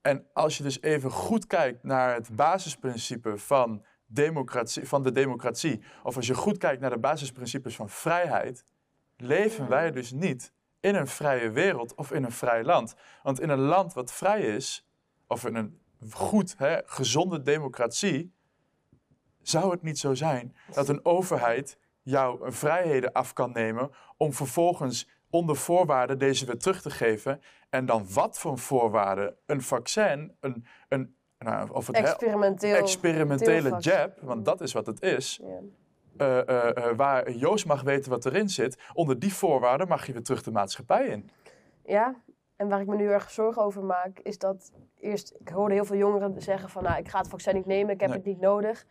En 0.00 0.26
als 0.32 0.56
je 0.56 0.62
dus 0.62 0.80
even 0.80 1.10
goed 1.10 1.46
kijkt 1.46 1.82
naar 1.82 2.14
het 2.14 2.36
basisprincipe 2.36 3.38
van, 3.38 3.84
democratie, 4.06 4.88
van 4.88 5.02
de 5.02 5.12
democratie, 5.12 5.82
of 6.02 6.16
als 6.16 6.26
je 6.26 6.34
goed 6.34 6.58
kijkt 6.58 6.80
naar 6.80 6.90
de 6.90 6.98
basisprincipes 6.98 7.76
van 7.76 7.88
vrijheid, 7.88 8.64
leven 9.16 9.68
wij 9.68 9.90
dus 9.90 10.12
niet 10.12 10.52
in 10.80 10.94
een 10.94 11.06
vrije 11.06 11.50
wereld 11.50 11.94
of 11.94 12.12
in 12.12 12.24
een 12.24 12.32
vrij 12.32 12.64
land. 12.64 12.94
Want 13.22 13.40
in 13.40 13.48
een 13.48 13.58
land 13.58 13.92
wat 13.92 14.12
vrij 14.12 14.40
is, 14.40 14.88
of 15.26 15.44
in 15.44 15.54
een 15.54 15.80
goed, 16.10 16.54
hè, 16.58 16.78
gezonde 16.84 17.42
democratie, 17.42 18.34
zou 19.42 19.70
het 19.70 19.82
niet 19.82 19.98
zo 19.98 20.14
zijn 20.14 20.56
dat 20.72 20.88
een 20.88 21.04
overheid 21.04 21.78
jou 22.02 22.52
vrijheden 22.52 23.12
af 23.12 23.32
kan 23.32 23.52
nemen 23.52 23.90
om 24.16 24.32
vervolgens 24.32 25.08
onder 25.30 25.56
voorwaarden 25.56 26.18
deze 26.18 26.46
weer 26.46 26.58
terug 26.58 26.82
te 26.82 26.90
geven. 26.90 27.40
En 27.70 27.86
dan 27.86 28.12
wat 28.12 28.38
voor 28.38 28.58
voorwaarden? 28.58 29.36
Een 29.46 29.62
vaccin, 29.62 30.36
een, 30.40 30.66
een, 30.88 31.15
nou, 31.38 31.70
of 31.70 31.86
het 31.86 31.96
hè, 31.96 32.02
Experimenteel. 32.02 32.74
experimentele 32.76 33.76
jab, 33.78 34.20
want 34.20 34.44
dat 34.44 34.60
is 34.60 34.72
wat 34.72 34.86
het 34.86 35.02
is. 35.02 35.40
Ja. 35.42 35.58
eh, 36.16 36.48
eh, 36.48 36.76
eh, 36.90 36.96
waar 36.96 37.30
Joost 37.30 37.66
mag 37.66 37.82
weten 37.82 38.10
wat 38.10 38.26
erin 38.26 38.48
zit. 38.48 38.78
Onder 38.92 39.18
die 39.18 39.34
voorwaarden 39.34 39.88
mag 39.88 40.06
je 40.06 40.12
weer 40.12 40.22
terug 40.22 40.42
de 40.42 40.50
maatschappij 40.50 41.06
in. 41.06 41.30
ja, 41.84 42.14
en 42.56 42.68
waar 42.68 42.80
ik 42.80 42.86
me 42.86 42.96
nu 42.96 43.08
erg 43.10 43.30
zorgen 43.30 43.62
over 43.62 43.84
maak, 43.84 44.18
is 44.18 44.38
dat 44.38 44.72
eerst, 45.00 45.34
ik 45.38 45.48
hoorde 45.48 45.74
heel 45.74 45.84
veel 45.84 45.96
jongeren 45.96 46.42
zeggen 46.42 46.68
van, 46.68 46.82
nou, 46.82 46.98
ik 46.98 47.08
ga 47.08 47.18
het 47.18 47.28
vaccin 47.28 47.54
niet 47.54 47.66
nemen, 47.66 47.94
ik 47.94 48.00
heb 48.00 48.08
Nee. 48.08 48.18
het 48.18 48.26
niet 48.26 48.40
nodig. 48.40 48.86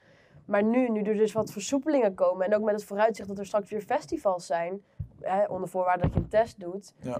Maar 0.45 0.63
nu, 0.63 0.89
nu 0.89 1.01
er 1.01 1.13
dus 1.15 1.31
wat 1.33 1.51
versoepelingen 1.51 2.13
komen 2.13 2.45
en 2.45 2.55
ook 2.55 2.63
met 2.63 2.75
het 2.75 2.83
vooruitzicht 2.85 3.27
dat 3.29 3.39
er 3.39 3.45
straks 3.45 3.69
weer 3.69 3.81
festivals 3.81 4.45
zijn, 4.45 4.81
hè, 5.21 5.45
onder 5.45 5.69
voorwaarde 5.69 6.01
dat 6.01 6.13
je 6.13 6.19
een 6.19 6.27
test 6.27 6.59
doet. 6.59 6.93
Ja. 6.99 7.17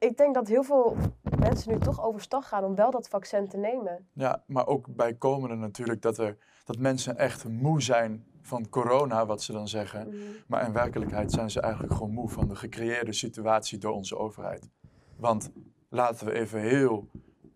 Ik 0.00 0.16
denk 0.16 0.34
dat 0.34 0.48
heel 0.48 0.62
veel 0.62 0.96
mensen 1.38 1.72
nu 1.72 1.78
toch 1.78 2.04
overstag 2.04 2.48
gaan 2.48 2.64
om 2.64 2.74
wel 2.74 2.90
dat 2.90 3.08
vaccin 3.08 3.48
te 3.48 3.56
nemen. 3.56 4.08
Ja, 4.12 4.42
maar 4.46 4.66
ook 4.66 4.94
bijkomende 4.94 5.54
natuurlijk 5.54 6.02
dat, 6.02 6.18
er, 6.18 6.36
dat 6.64 6.78
mensen 6.78 7.18
echt 7.18 7.48
moe 7.48 7.82
zijn 7.82 8.24
van 8.42 8.68
corona, 8.68 9.26
wat 9.26 9.42
ze 9.42 9.52
dan 9.52 9.68
zeggen. 9.68 10.08
Mhm. 10.08 10.16
Maar 10.46 10.66
in 10.66 10.72
werkelijkheid 10.72 11.32
zijn 11.32 11.50
ze 11.50 11.60
eigenlijk 11.60 11.92
gewoon 11.92 12.12
moe 12.12 12.28
van 12.28 12.48
de 12.48 12.56
gecreëerde 12.56 13.12
situatie 13.12 13.78
door 13.78 13.92
onze 13.92 14.16
overheid. 14.16 14.68
Want 15.16 15.50
laten 15.88 16.26
we 16.26 16.32
even 16.32 16.60
heel 16.60 17.08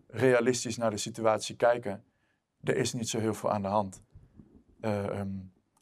realistisch 0.07 0.77
naar 0.77 0.91
de 0.91 0.97
situatie 0.97 1.55
kijken. 1.55 2.03
Er 2.63 2.77
is 2.77 2.93
niet 2.93 3.09
zo 3.09 3.19
heel 3.19 3.33
veel 3.33 3.51
aan 3.51 3.61
de 3.61 3.67
hand. 3.67 4.01
Eh, 4.79 5.19
ehm, 5.19 5.29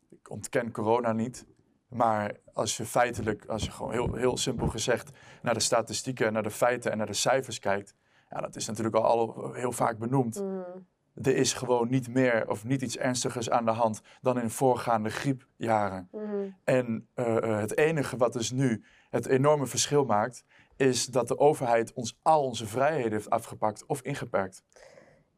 ik 0.10 0.29
ontken 0.29 0.72
corona 0.72 1.12
niet. 1.12 1.46
Maar 1.93 2.31
als 2.53 2.77
je 2.77 2.85
feitelijk, 2.85 3.45
als 3.45 3.63
je 3.63 3.71
gewoon 3.71 3.91
heel, 3.91 4.13
heel 4.13 4.38
simpel 4.38 4.67
gezegd 4.67 5.12
naar 5.41 5.53
de 5.53 5.59
statistieken, 5.59 6.33
naar 6.33 6.43
de 6.43 6.51
feiten 6.51 6.91
en 6.91 6.97
naar 6.97 7.07
de 7.07 7.13
cijfers 7.13 7.59
kijkt. 7.59 7.95
Ja, 8.29 8.41
dat 8.41 8.55
is 8.55 8.67
natuurlijk 8.67 8.95
al, 8.95 9.03
al 9.03 9.53
heel 9.53 9.71
vaak 9.71 9.97
benoemd. 9.97 10.41
Mhm. 10.41 10.62
Er 11.13 11.35
is 11.35 11.53
gewoon 11.53 11.89
niet 11.89 12.07
meer 12.07 12.50
of 12.50 12.65
niet 12.65 12.81
iets 12.81 12.97
ernstigers 12.97 13.50
aan 13.50 13.65
de 13.65 13.71
hand 13.71 14.01
dan 14.21 14.39
in 14.39 14.50
voorgaande 14.50 15.09
griepjaren. 15.09 16.09
Mhm. 16.12 16.50
En 16.63 17.07
eh, 17.13 17.38
eh, 17.38 17.59
het 17.59 17.77
enige 17.77 18.17
wat 18.17 18.33
dus 18.33 18.51
nu 18.51 18.83
het 19.09 19.25
enorme 19.25 19.65
verschil 19.65 20.05
maakt, 20.05 20.43
is 20.75 21.05
dat 21.05 21.27
de 21.27 21.38
overheid 21.38 21.93
ons 21.93 22.19
al 22.21 22.43
onze 22.43 22.67
vrijheden 22.67 23.12
heeft 23.12 23.29
afgepakt 23.29 23.85
of 23.85 24.01
ingeperkt. 24.01 24.63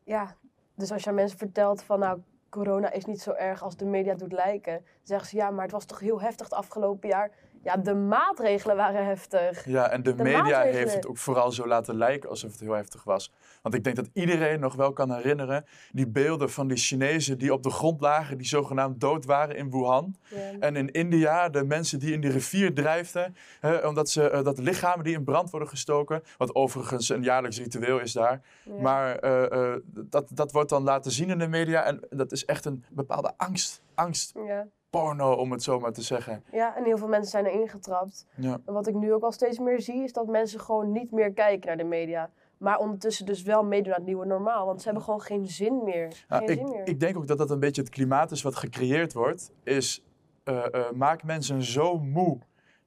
Ja, 0.03 0.35
dus 0.75 0.91
als 0.91 1.03
je 1.03 1.09
aan 1.09 1.15
mensen 1.15 1.37
vertelt 1.37 1.83
van 1.83 1.99
nou, 1.99 2.21
corona 2.49 2.91
is 2.91 3.05
niet 3.05 3.21
zo 3.21 3.31
erg 3.31 3.63
als 3.63 3.77
de 3.77 3.85
media 3.85 4.13
doet 4.13 4.31
lijken, 4.31 4.85
zeggen 5.03 5.27
ze 5.27 5.35
ja, 5.35 5.49
maar 5.49 5.63
het 5.63 5.71
was 5.71 5.85
toch 5.85 5.99
heel 5.99 6.21
heftig 6.21 6.45
het 6.45 6.55
afgelopen 6.55 7.09
jaar. 7.09 7.31
Ja, 7.65 7.77
de 7.77 7.93
maatregelen 7.93 8.75
waren 8.75 9.05
heftig. 9.05 9.65
Ja, 9.65 9.89
en 9.89 10.03
de, 10.03 10.15
De 10.15 10.23
media 10.23 10.41
maatregelen. 10.41 10.77
heeft 10.77 10.93
het 10.93 11.07
ook 11.07 11.17
vooral 11.17 11.51
zo 11.51 11.67
laten 11.67 11.95
lijken 11.95 12.29
alsof 12.29 12.51
het 12.51 12.59
heel 12.59 12.73
heftig 12.73 13.03
was. 13.03 13.31
Want 13.61 13.75
ik 13.75 13.83
denk 13.83 13.95
dat 13.95 14.09
iedereen 14.13 14.59
nog 14.59 14.75
wel 14.75 14.93
kan 14.93 15.11
herinneren 15.13 15.65
die 15.91 16.07
beelden 16.07 16.51
van 16.51 16.67
die 16.67 16.77
Chinezen 16.77 17.37
die 17.37 17.53
op 17.53 17.63
de 17.63 17.69
grond 17.69 18.01
lagen, 18.01 18.37
die 18.37 18.47
zogenaamd 18.47 18.99
dood 18.99 19.25
waren 19.25 19.55
in 19.55 19.71
Wuhan. 19.71 20.15
En 20.59 20.75
in 20.75 20.91
India, 20.91 21.49
de 21.49 21.63
mensen 21.63 21.99
die 21.99 22.13
in 22.13 22.21
die 22.21 22.31
rivier 22.31 22.73
drijfden, 22.73 23.35
hè, 23.59 23.77
omdat 23.87 24.09
ze, 24.09 24.29
eh, 24.29 24.43
dat 24.43 24.57
lichamen 24.57 25.03
die 25.03 25.13
in 25.15 25.23
brand 25.23 25.49
worden 25.49 25.69
gestoken, 25.69 26.23
wat 26.37 26.55
overigens 26.55 27.09
een 27.09 27.23
jaarlijks 27.23 27.57
ritueel 27.57 27.99
is 27.99 28.11
daar. 28.11 28.41
Maar 28.81 29.15
eh, 29.15 29.73
eh, 29.73 29.79
dat, 29.85 30.29
dat 30.33 30.51
wordt 30.51 30.69
dan 30.69 30.83
laten 30.83 31.11
zien 31.11 31.29
in 31.29 31.39
de 31.39 31.47
media 31.47 31.83
en 31.83 31.99
dat 32.09 32.31
is 32.31 32.45
echt 32.45 32.65
een 32.65 32.85
bepaalde 32.89 33.33
angst. 33.37 33.83
Angst, 33.95 34.33
Ja. 34.47 34.67
Porno 34.99 35.33
om 35.33 35.51
het 35.51 35.63
zo 35.63 35.79
maar 35.79 35.91
te 35.93 36.01
zeggen. 36.01 36.43
ja, 36.51 36.75
en 36.77 36.83
heel 36.83 36.97
veel 36.97 37.07
mensen 37.07 37.31
zijn 37.31 37.45
erin 37.45 37.69
getrapt. 37.69 38.25
Ja. 38.35 38.57
En 38.65 38.73
wat 38.73 38.87
ik 38.87 38.95
nu 38.95 39.13
ook 39.13 39.23
al 39.23 39.31
steeds 39.31 39.59
meer 39.59 39.81
zie, 39.81 40.03
is 40.03 40.13
dat 40.13 40.27
mensen 40.27 40.59
gewoon 40.59 40.91
niet 40.91 41.11
meer 41.11 41.33
kijken 41.33 41.67
naar 41.67 41.77
de 41.77 41.83
media. 41.83 42.29
Maar 42.57 42.77
ondertussen 42.77 43.25
dus 43.25 43.41
wel 43.41 43.63
meedoen 43.63 43.91
aan 43.91 43.97
het 43.97 44.07
nieuwe 44.07 44.25
normaal. 44.25 44.65
Want 44.65 44.79
ze 44.79 44.85
hebben 44.85 45.03
gewoon 45.03 45.21
geen 45.21 45.45
zin 45.47 45.83
meer. 45.83 46.25
Ja, 46.29 46.37
geen 46.37 46.49
ik, 46.49 46.57
zin 46.57 46.69
meer. 46.69 46.87
ik 46.87 46.99
denk 46.99 47.17
ook 47.17 47.27
dat 47.27 47.37
dat 47.37 47.49
een 47.51 47.59
beetje 47.59 47.81
het 47.81 47.89
klimaat 47.91 48.31
is 48.31 48.41
wat 48.41 48.55
gecreëerd 48.55 49.13
wordt. 49.13 49.51
Is 49.63 50.03
eh, 50.43 50.63
maak 50.93 51.23
mensen 51.23 51.63
zo 51.63 51.99
moe 51.99 52.37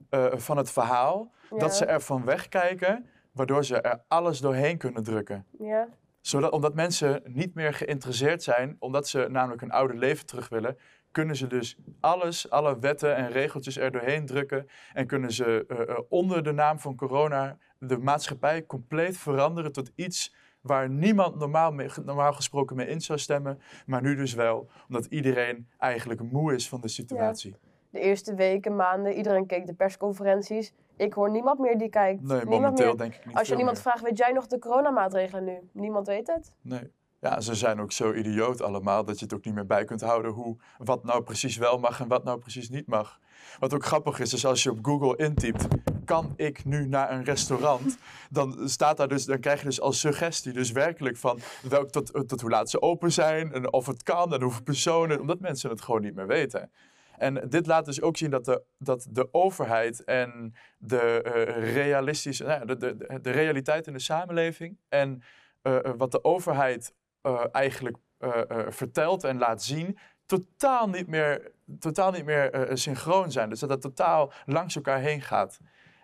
eh, 0.09 0.25
van 0.35 0.57
het 0.57 0.71
verhaal 0.71 1.31
dat 1.49 1.59
Ja. 1.59 1.67
ze 1.69 1.85
ervan 1.85 2.25
wegkijken, 2.25 3.05
waardoor 3.31 3.65
ze 3.65 3.81
er 3.81 4.03
alles 4.07 4.39
doorheen 4.39 4.77
kunnen 4.77 5.03
drukken. 5.03 5.45
Ja, 5.59 5.87
Zodat, 6.21 6.51
omdat 6.51 6.73
mensen 6.73 7.21
niet 7.25 7.53
meer 7.55 7.73
geïnteresseerd 7.73 8.43
zijn, 8.43 8.75
omdat 8.79 9.07
ze 9.07 9.27
namelijk 9.29 9.61
hun 9.61 9.71
oude 9.71 9.93
leven 9.93 10.25
terug 10.25 10.49
willen, 10.49 10.77
kunnen 11.11 11.35
ze 11.35 11.47
dus 11.47 11.77
alles, 11.99 12.49
alle 12.49 12.79
wetten 12.79 13.15
en 13.15 13.31
regeltjes 13.31 13.77
er 13.77 13.91
doorheen 13.91 14.25
drukken. 14.25 14.67
En 14.93 15.07
kunnen 15.07 15.31
ze 15.31 15.65
eh, 15.67 15.81
eh, 15.81 15.99
onder 16.09 16.43
de 16.43 16.51
naam 16.51 16.79
van 16.79 16.95
corona 16.95 17.57
de 17.79 17.97
maatschappij 17.97 18.65
compleet 18.65 19.17
veranderen 19.17 19.71
tot 19.71 19.91
iets 19.95 20.35
waar 20.61 20.89
niemand 20.89 21.35
normaal, 21.35 21.71
mee, 21.71 21.89
normaal 22.05 22.33
gesproken 22.33 22.75
mee 22.75 22.87
in 22.87 23.01
zou 23.01 23.19
stemmen. 23.19 23.61
Maar 23.85 24.01
nu 24.01 24.15
dus 24.15 24.33
wel, 24.33 24.69
omdat 24.87 25.05
iedereen 25.05 25.67
eigenlijk 25.77 26.21
moe 26.31 26.53
is 26.53 26.69
van 26.69 26.81
de 26.81 26.87
situatie. 26.87 27.55
de 27.89 27.99
eerste 27.99 28.35
weken, 28.35 28.75
maanden, 28.75 29.13
iedereen 29.13 29.45
keek 29.45 29.65
de 29.65 29.73
persconferenties. 29.73 30.73
Ik 30.97 31.13
hoor 31.13 31.31
niemand 31.31 31.59
meer 31.59 31.77
die 31.77 31.89
kijkt. 31.89 32.21
Nee, 32.21 32.37
niemand 32.37 32.49
momenteel 32.61 32.85
meer. 32.85 32.97
denk 32.97 33.13
ik 33.15 33.25
niet 33.25 33.35
Als 33.35 33.47
je 33.47 33.55
niemand 33.55 33.75
meer. 33.75 33.83
vraagt, 33.83 34.03
weet 34.03 34.17
jij 34.17 34.31
nog 34.31 34.47
de 34.47 34.59
coronamaatregelen 34.59 35.43
nu? 35.43 35.57
Niemand 35.71 36.07
weet 36.07 36.27
het. 36.27 36.51
Nee. 36.61 36.91
Ja, 37.21 37.41
ze 37.41 37.55
zijn 37.55 37.81
ook 37.81 37.91
zo 37.91 38.13
idioot 38.13 38.61
allemaal 38.61 39.03
dat 39.03 39.19
je 39.19 39.25
het 39.25 39.33
ook 39.33 39.45
niet 39.45 39.53
meer 39.53 39.65
bij 39.65 39.85
kunt 39.85 40.01
houden 40.01 40.31
hoe, 40.31 40.57
wat 40.77 41.03
nou 41.03 41.23
precies 41.23 41.57
wel 41.57 41.77
mag 41.77 41.99
en 41.99 42.07
wat 42.07 42.23
nou 42.23 42.39
precies 42.39 42.69
niet 42.69 42.87
mag. 42.87 43.19
Wat 43.59 43.73
ook 43.73 43.85
grappig 43.85 44.19
is, 44.19 44.33
is 44.33 44.45
als 44.45 44.63
je 44.63 44.71
op 44.71 44.79
Google 44.81 45.15
intypt, 45.15 45.67
kan 46.05 46.33
ik 46.35 46.65
nu 46.65 46.87
naar 46.87 47.11
een 47.11 47.23
restaurant? 47.23 47.97
Dan, 48.29 48.69
staat 48.69 48.97
daar 48.97 49.07
dus, 49.07 49.25
dan 49.25 49.39
krijg 49.39 49.59
je 49.59 49.65
dus 49.65 49.81
als 49.81 49.99
suggestie 49.99 50.53
dus 50.53 50.71
werkelijk 50.71 51.17
van 51.17 51.39
welk, 51.69 51.89
tot, 51.89 52.27
tot 52.27 52.41
hoe 52.41 52.49
laat 52.49 52.69
ze 52.69 52.81
open 52.81 53.11
zijn 53.11 53.53
en 53.53 53.73
of 53.73 53.85
het 53.85 54.03
kan 54.03 54.33
en 54.33 54.41
hoeveel 54.41 54.63
personen, 54.63 55.19
omdat 55.19 55.39
mensen 55.39 55.69
het 55.69 55.81
gewoon 55.81 56.01
niet 56.01 56.15
meer 56.15 56.27
weten. 56.27 56.71
En 57.17 57.49
dit 57.49 57.67
laat 57.67 57.85
dus 57.85 58.01
ook 58.01 58.17
zien 58.17 58.29
dat 58.29 58.45
de, 58.45 58.63
dat 58.77 59.07
de 59.09 59.27
overheid 59.31 60.03
en 60.03 60.53
de 60.77 61.21
eh, 61.21 61.73
realistische, 61.73 62.43
nou 62.43 62.65
de, 62.65 62.77
de, 62.77 63.19
de 63.21 63.31
realiteit 63.31 63.87
in 63.87 63.93
de 63.93 63.99
samenleving 63.99 64.77
en 64.89 65.21
eh, 65.61 65.85
eh, 65.85 65.93
wat 65.97 66.11
de 66.11 66.23
overheid 66.23 66.93
eh, 67.37 67.45
eigenlijk 67.51 67.97
eh, 68.17 68.49
eh, 68.49 68.71
vertelt 68.71 69.23
en 69.23 69.37
laat 69.37 69.63
zien, 69.63 69.97
totaal 70.25 70.89
niet 70.89 71.07
meer, 71.07 71.51
totaal 71.79 72.11
niet 72.11 72.25
meer 72.25 72.69
synchroon 72.73 73.31
zijn. 73.31 73.49
Dus 73.49 73.59
dat 73.59 73.69
het 73.69 73.81
totaal 73.81 74.31
langs 74.45 74.75
elkaar 74.75 74.99
heen 74.99 75.21
gaat. 75.21 75.59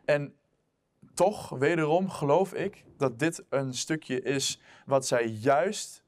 En 0.05 0.35
toch, 1.13 1.49
wederom, 1.49 2.09
geloof 2.09 2.53
ik 2.53 2.85
dat 2.97 3.19
dit 3.19 3.43
een 3.49 3.73
stukje 3.73 4.21
is 4.21 4.61
wat 4.85 5.07
zij 5.07 5.25
juist 5.25 6.03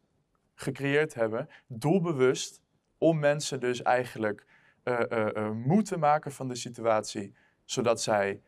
gecreëerd 0.56 1.14
hebben, 1.14 1.50
doelbewust, 1.68 2.62
om 2.98 3.20
mensen 3.20 3.60
dus 3.60 3.82
eigenlijk 3.82 4.46
eh, 4.84 5.50
moe 5.52 5.82
te 5.82 5.98
maken 5.98 6.32
van 6.32 6.48
de 6.48 6.56
situatie, 6.56 7.34
zodat 7.66 8.02
zij 8.02 8.42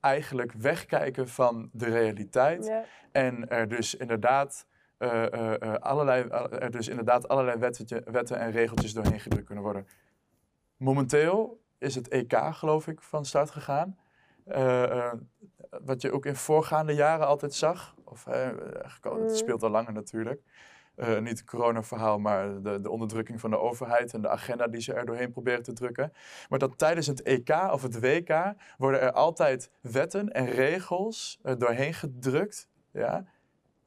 eigenlijk 0.00 0.52
wegkijken 0.52 1.28
van 1.28 1.70
de 1.72 1.84
realiteit 1.84 2.72
en 3.12 3.48
er 3.48 3.68
dus 3.68 3.94
inderdaad, 3.94 4.66
eh, 5.00 5.62
eh, 5.62 5.74
allerlei, 5.74 6.28
er 6.50 6.70
dus 6.70 6.88
inderdaad 6.88 7.28
allerlei 7.28 7.58
wettetje- 7.58 8.02
wetten 8.04 8.38
en 8.38 8.50
regeltjes 8.50 8.92
doorheen 8.92 9.20
gedrukt 9.20 9.46
kunnen 9.46 9.64
worden. 9.64 9.86
Momenteel 10.76 11.60
is 11.78 11.94
het 11.94 12.08
EK, 12.08 12.32
geloof 12.50 12.86
ik, 12.86 13.02
van 13.02 13.24
start 13.24 13.50
gegaan. 13.50 13.98
Wat 15.84 16.02
je 16.02 16.12
ook 16.12 16.26
in 16.26 16.36
voorgaande 16.36 16.94
jaren 16.94 17.26
altijd 17.26 17.54
zag. 17.54 17.94
Of, 18.04 18.24
het 18.24 19.04
Mm. 19.04 19.28
speelt 19.28 19.62
al 19.62 19.70
langer 19.70 19.92
natuurlijk. 19.92 20.42
Niet 21.20 21.38
het 21.38 21.44
coronaverhaal, 21.44 22.18
maar 22.18 22.62
de, 22.62 22.80
de 22.80 22.90
onderdrukking 22.90 23.40
van 23.40 23.50
de 23.50 23.58
overheid 23.58 24.14
en 24.14 24.20
de 24.22 24.28
agenda 24.28 24.66
die 24.66 24.80
ze 24.80 24.92
er 24.92 25.06
doorheen 25.06 25.30
proberen 25.30 25.62
te 25.62 25.72
drukken. 25.72 26.12
Maar 26.48 26.58
dat 26.58 26.78
tijdens 26.78 27.06
het 27.06 27.22
EK 27.22 27.48
of 27.72 27.82
het 27.82 28.00
WK 28.00 28.54
worden 28.78 29.00
er 29.00 29.12
altijd 29.12 29.70
wetten 29.80 30.28
en 30.32 30.46
regels 30.46 31.40
doorheen 31.58 31.94
gedrukt, 31.94 32.68
ja, 32.92 33.24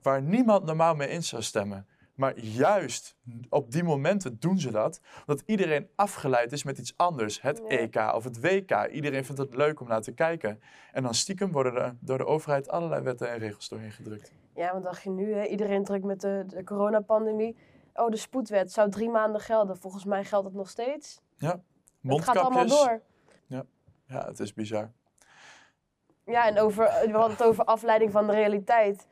waar 0.03 0.21
niemand 0.21 0.65
normaal 0.65 0.95
mee 0.95 1.09
in 1.09 1.23
zou 1.23 1.41
stemmen. 1.41 1.87
Maar 2.15 2.39
juist 2.39 3.15
op 3.49 3.71
die 3.71 3.83
momenten 3.83 4.39
doen 4.39 4.59
ze 4.59 4.71
dat, 4.71 4.99
omdat 5.25 5.43
iedereen 5.45 5.89
afgeleid 5.95 6.51
is 6.51 6.63
met 6.63 6.77
iets 6.77 6.93
anders. 6.97 7.41
Het 7.41 7.61
Ja. 7.67 7.77
EK 7.77 8.15
of 8.15 8.23
het 8.23 8.41
WK. 8.41 8.87
Iedereen 8.91 9.25
vindt 9.25 9.41
het 9.41 9.55
leuk 9.55 9.79
om 9.79 9.87
naar 9.87 10.01
te 10.01 10.11
kijken. 10.11 10.61
En 10.91 11.03
dan 11.03 11.13
stiekem 11.13 11.51
worden 11.51 11.75
er 11.75 11.95
door 11.99 12.17
de 12.17 12.25
overheid 12.25 12.69
allerlei 12.69 13.01
wetten 13.03 13.29
en 13.31 13.37
regels 13.37 13.69
doorheen 13.69 13.91
gedrukt. 13.91 14.31
Ja, 14.55 14.73
wat 14.73 14.83
dacht 14.83 15.03
je 15.03 15.09
nu? 15.09 15.33
Hè? 15.33 15.43
Iedereen 15.45 15.83
druk 15.83 16.03
met 16.03 16.21
de, 16.21 16.43
de 16.47 16.63
coronapandemie. 16.63 17.55
Oh, 17.93 18.09
de 18.09 18.17
spoedwet 18.17 18.71
zou 18.71 18.89
drie 18.89 19.09
maanden 19.09 19.41
gelden. 19.41 19.77
Volgens 19.77 20.05
mij 20.05 20.23
geldt 20.23 20.45
het 20.45 20.55
nog 20.55 20.69
steeds. 20.69 21.21
Het 21.37 21.49
gaat 22.23 22.37
allemaal 22.37 22.65
Mondkapjes. 22.65 22.69
door. 22.83 23.01
Ja, 24.07 24.25
het 24.27 24.39
is 24.39 24.53
bizar. 24.53 24.91
Ja, 26.25 26.47
en 26.47 26.59
over, 26.59 26.83
we 26.85 27.11
hadden 27.11 27.31
het 27.37 27.43
over 27.43 27.63
afleiding 27.63 28.11
van 28.11 28.27
de 28.27 28.33
realiteit. 28.33 29.07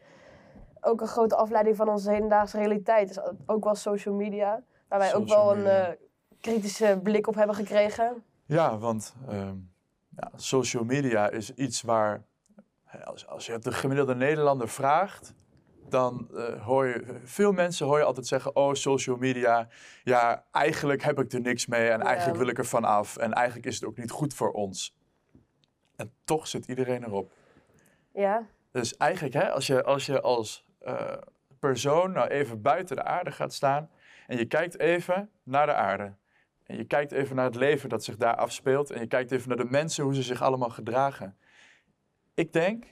Ook 0.81 1.01
een 1.01 1.07
grote 1.07 1.35
afleiding 1.35 1.75
van 1.75 1.89
onze 1.89 2.11
hedendaagse 2.11 2.57
realiteit 2.57 3.09
is 3.09 3.19
ook 3.45 3.63
wel 3.63 3.75
social 3.75 4.15
media. 4.15 4.63
Waar 4.88 5.00
wij 5.00 5.15
ook 5.15 5.27
wel 5.27 5.51
een 5.51 5.57
media. 5.57 5.88
eh, 5.88 5.95
kritische 6.41 7.00
blik 7.03 7.27
op 7.27 7.35
hebben 7.35 7.55
gekregen. 7.55 8.23
Ja, 8.45 8.77
want 8.77 9.15
ehm, 9.27 9.55
ja, 10.15 10.31
social 10.35 10.83
media 10.83 11.29
is 11.29 11.53
iets 11.53 11.81
waar, 11.81 12.23
als, 13.03 13.27
als 13.27 13.45
je 13.45 13.51
het 13.51 13.63
de 13.63 13.71
gemiddelde 13.71 14.15
Nederlander 14.15 14.69
vraagt, 14.69 15.33
dan 15.89 16.29
eh, 16.35 16.65
hoor 16.65 16.85
je, 16.88 17.19
veel 17.23 17.51
mensen 17.51 17.85
hoor 17.85 17.97
je 17.97 18.03
altijd 18.03 18.27
zeggen, 18.27 18.55
oh, 18.55 18.73
social 18.73 19.15
media, 19.17 19.67
ja, 20.03 20.43
eigenlijk 20.51 21.03
heb 21.03 21.19
ik 21.19 21.31
er 21.31 21.41
niks 21.41 21.65
mee 21.65 21.89
en 21.89 22.00
Ja. 22.00 22.05
eigenlijk 22.05 22.38
wil 22.38 22.47
ik 22.47 22.57
er 22.57 22.65
van 22.65 22.83
af 22.83 23.17
en 23.17 23.33
eigenlijk 23.33 23.65
is 23.65 23.75
het 23.75 23.85
ook 23.85 23.97
niet 23.97 24.11
goed 24.11 24.33
voor 24.33 24.51
ons. 24.51 24.95
En 25.95 26.13
toch 26.23 26.47
zit 26.47 26.65
iedereen 26.65 27.03
erop. 27.03 27.31
Ja, 28.13 28.45
Dus 28.71 28.97
eigenlijk, 28.97 29.33
hè, 29.33 29.51
als 29.51 29.67
je 29.67 29.83
als, 29.83 30.05
je 30.05 30.21
als 30.21 30.65
eh, 30.81 31.17
persoon 31.59 32.11
nou 32.11 32.27
even 32.27 32.61
buiten 32.61 32.95
de 32.95 33.03
aarde 33.03 33.31
gaat 33.31 33.53
staan 33.53 33.89
en 34.27 34.38
je 34.38 34.45
kijkt 34.45 34.79
even 34.79 35.29
naar 35.43 35.65
de 35.65 35.73
aarde. 35.73 36.13
En 36.63 36.77
je 36.77 36.83
kijkt 36.85 37.11
even 37.11 37.35
naar 37.35 37.45
het 37.45 37.55
leven 37.55 37.89
dat 37.89 38.03
zich 38.03 38.17
daar 38.17 38.35
afspeelt 38.35 38.91
en 38.91 39.00
je 39.00 39.07
kijkt 39.07 39.31
even 39.31 39.47
naar 39.47 39.57
de 39.57 39.69
mensen, 39.69 40.03
hoe 40.03 40.15
ze 40.15 40.23
zich 40.23 40.41
allemaal 40.41 40.69
gedragen. 40.69 41.38
Ik 42.33 42.53
denk, 42.53 42.85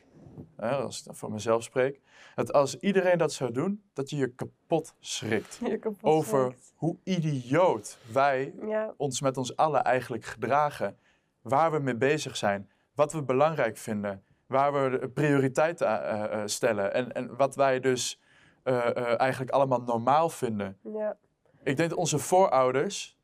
als 0.57 0.99
ik 0.99 1.05
dan 1.05 1.15
voor 1.15 1.31
mezelf 1.31 1.63
spreek, 1.63 1.99
dat 2.35 2.53
als 2.53 2.79
iedereen 2.79 3.17
dat 3.17 3.33
zou 3.33 3.51
doen, 3.51 3.83
dat 3.93 4.09
je 4.09 4.15
je 4.15 4.33
kapot 4.33 4.95
schrikt. 4.99 5.59
je 5.65 5.77
kapot 5.77 6.03
Over 6.03 6.51
schrikt. 6.51 6.73
hoe 6.75 6.97
idioot 7.03 7.97
wij 8.11 8.53
Ja, 8.67 8.93
ons 8.97 9.21
met 9.21 9.37
ons 9.37 9.55
allen 9.55 9.83
eigenlijk 9.83 10.25
gedragen. 10.25 10.97
Waar 11.41 11.71
we 11.71 11.79
mee 11.79 11.95
bezig 11.95 12.37
zijn. 12.37 12.69
Wat 12.95 13.13
we 13.13 13.23
belangrijk 13.23 13.77
vinden. 13.77 14.23
Waar 14.49 14.73
we 14.73 15.09
prioriteiten 15.09 15.87
eh, 15.87 16.23
eh, 16.23 16.41
stellen. 16.45 16.93
En, 16.93 17.11
en 17.11 17.35
wat 17.35 17.55
wij 17.55 17.79
dus 17.79 18.19
eh, 18.63 18.97
eh, 18.97 19.19
eigenlijk 19.19 19.51
allemaal 19.51 19.81
normaal 19.81 20.29
vinden. 20.29 20.77
ja, 20.83 21.17
Ik 21.63 21.77
denk 21.77 21.89
dat 21.89 21.99
onze 21.99 22.19
voorouders, 22.19 23.17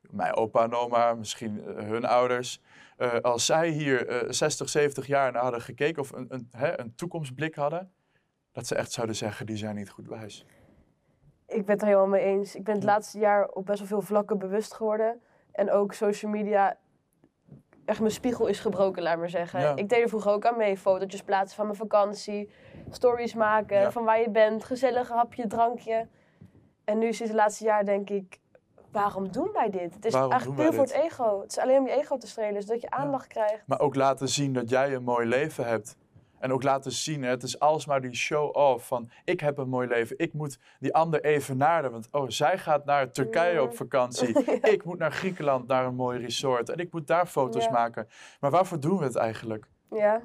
mijn 0.00 0.34
opa 0.34 0.62
en 0.62 0.74
oma, 0.74 1.14
misschien 1.14 1.64
eh, 1.64 1.86
hun 1.86 2.04
ouders, 2.04 2.60
eh, 2.96 3.14
als 3.20 3.46
zij 3.46 3.68
hier 3.68 4.08
eh 4.08 4.30
60, 4.30 4.68
70 4.68 5.06
jaar 5.06 5.32
naar 5.32 5.42
hadden 5.42 5.60
gekeken 5.60 6.02
of 6.02 6.12
een, 6.12 6.26
een, 6.28 6.48
hè, 6.50 6.80
een 6.80 6.94
toekomstblik 6.94 7.54
hadden, 7.54 7.92
dat 8.52 8.66
ze 8.66 8.74
echt 8.74 8.92
zouden 8.92 9.16
zeggen, 9.16 9.46
die 9.46 9.56
zijn 9.56 9.74
niet 9.74 9.90
goed 9.90 10.08
wijs. 10.08 10.46
ik 11.46 11.64
ben 11.64 11.74
het 11.74 11.80
er 11.80 11.86
helemaal 11.86 12.08
mee 12.08 12.24
eens. 12.24 12.54
Ik 12.54 12.64
ben 12.64 12.74
het 12.74 12.84
laatste 12.84 13.18
jaar 13.18 13.48
op 13.48 13.66
best 13.66 13.78
wel 13.78 13.88
veel 13.88 14.02
vlakken 14.02 14.38
bewust 14.38 14.74
geworden. 14.74 15.20
En 15.52 15.70
ook 15.70 15.92
social 15.92 16.30
media 16.30 16.78
echt 17.88 18.00
mijn 18.00 18.12
spiegel 18.12 18.46
is 18.46 18.60
gebroken, 18.60 19.02
laat 19.02 19.18
maar 19.18 19.30
zeggen. 19.30 19.60
Ja. 19.60 19.76
Ik 19.76 19.88
deed 19.88 20.02
er 20.02 20.08
vroeger 20.08 20.32
ook 20.32 20.46
aan 20.46 20.56
mee. 20.56 20.76
Fotootjes 20.78 21.22
plaatsen 21.22 21.56
van 21.56 21.66
mijn 21.66 21.78
vakantie. 21.78 22.50
Stories 22.90 23.34
maken 23.34 23.80
Ja. 23.80 23.90
van 23.90 24.04
waar 24.04 24.20
je 24.20 24.30
bent. 24.30 24.64
Gezellig 24.64 25.08
hapje, 25.08 25.46
drankje. 25.46 26.06
En 26.84 26.98
nu 26.98 27.12
sinds 27.12 27.32
het 27.32 27.40
laatste 27.40 27.64
jaar 27.64 27.84
denk 27.84 28.10
ik... 28.10 28.38
Waarom 28.92 29.32
doen 29.32 29.50
wij 29.52 29.70
dit? 29.70 29.94
Het 29.94 30.04
is 30.04 30.12
Waarom 30.12 30.30
eigenlijk 30.30 30.60
puur 30.62 30.72
voor 30.72 30.82
het 30.84 30.92
ego. 30.92 31.40
Het 31.40 31.50
is 31.50 31.58
alleen 31.58 31.78
om 31.78 31.86
je 31.86 31.92
ego 31.92 32.16
te 32.16 32.26
strelen, 32.26 32.62
zodat 32.62 32.80
je 32.80 32.90
aandacht 32.90 33.26
krijgt. 33.26 33.62
Maar 33.66 33.80
ook 33.80 33.94
laten 33.94 34.28
zien 34.28 34.52
dat 34.52 34.68
jij 34.70 34.94
een 34.94 35.02
mooi 35.02 35.26
leven 35.26 35.66
hebt. 35.66 35.96
En 36.40 36.52
ook 36.52 36.62
laten 36.62 36.92
zien, 36.92 37.22
het 37.22 37.42
is 37.42 37.58
alsmaar 37.60 38.00
die 38.00 38.14
show-off 38.14 38.86
van 38.86 39.10
ik 39.24 39.40
heb 39.40 39.58
een 39.58 39.68
mooi 39.68 39.88
leven. 39.88 40.18
Ik 40.18 40.32
moet 40.32 40.58
die 40.80 40.94
ander 40.94 41.24
evenaren. 41.24 41.90
Want 41.90 42.08
oh, 42.10 42.24
zij 42.28 42.58
gaat 42.58 42.84
naar 42.84 43.10
Turkije 43.10 43.62
op 43.62 43.76
vakantie. 43.76 44.44
Ik 44.74 44.84
moet 44.84 44.98
naar 44.98 45.12
Griekenland, 45.12 45.66
naar 45.66 45.84
een 45.86 45.94
mooi 45.94 46.18
resort. 46.18 46.68
En 46.68 46.78
ik 46.78 46.92
moet 46.92 47.06
daar 47.06 47.26
foto's 47.26 47.64
Ja. 47.64 47.70
maken. 47.70 48.08
Maar 48.40 48.50
waarvoor 48.50 48.80
doen 48.80 48.98
we 48.98 49.04
het 49.04 49.16
eigenlijk? 49.16 49.66
Ja. 49.90 50.22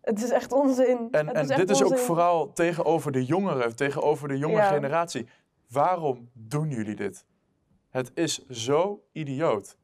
Het 0.00 0.22
is 0.22 0.30
echt 0.30 0.52
onzin. 0.52 1.08
En, 1.10 1.26
Het 1.26 1.36
en 1.36 1.48
echt 1.50 1.56
dit 1.56 1.70
is 1.70 1.82
ook 1.82 1.98
vooral 1.98 2.52
tegenover 2.52 3.12
de 3.12 3.24
jongeren, 3.24 3.76
tegenover 3.76 4.28
de 4.28 4.38
jonge 4.38 4.62
generatie. 4.62 5.26
Waarom 5.68 6.30
doen 6.32 6.68
jullie 6.70 6.94
dit? 6.94 7.24
Het 7.90 8.10
is 8.14 8.46
zo 8.48 9.02
idioot. 9.12 9.76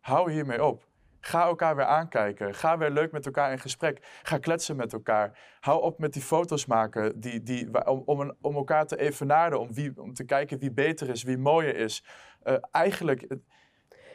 Hou 0.00 0.32
hiermee 0.32 0.64
op. 0.64 0.84
Ga 1.26 1.44
elkaar 1.44 1.76
weer 1.76 1.84
aankijken. 1.84 2.54
Ga 2.54 2.78
weer 2.78 2.90
leuk 2.90 3.12
met 3.12 3.26
elkaar 3.26 3.52
in 3.52 3.58
gesprek. 3.58 4.20
Ga 4.22 4.38
kletsen 4.38 4.76
met 4.76 4.92
elkaar. 4.92 5.38
Hou 5.60 5.82
op 5.82 5.98
met 5.98 6.12
die 6.12 6.22
foto's 6.22 6.66
maken 6.66 7.20
die, 7.20 7.42
die, 7.42 7.86
om, 7.86 8.02
om, 8.04 8.32
om 8.40 8.54
elkaar 8.56 8.86
te 8.86 8.96
evenaren. 8.98 9.60
Om, 9.60 9.72
wie, 9.74 9.92
om 10.02 10.14
te 10.14 10.24
kijken 10.24 10.58
wie 10.58 10.72
beter 10.72 11.08
is, 11.08 11.22
wie 11.22 11.38
mooier 11.38 11.76
is. 11.76 12.04
Eh, 12.42 12.54
eigenlijk, 12.70 13.22
ik 13.22 13.38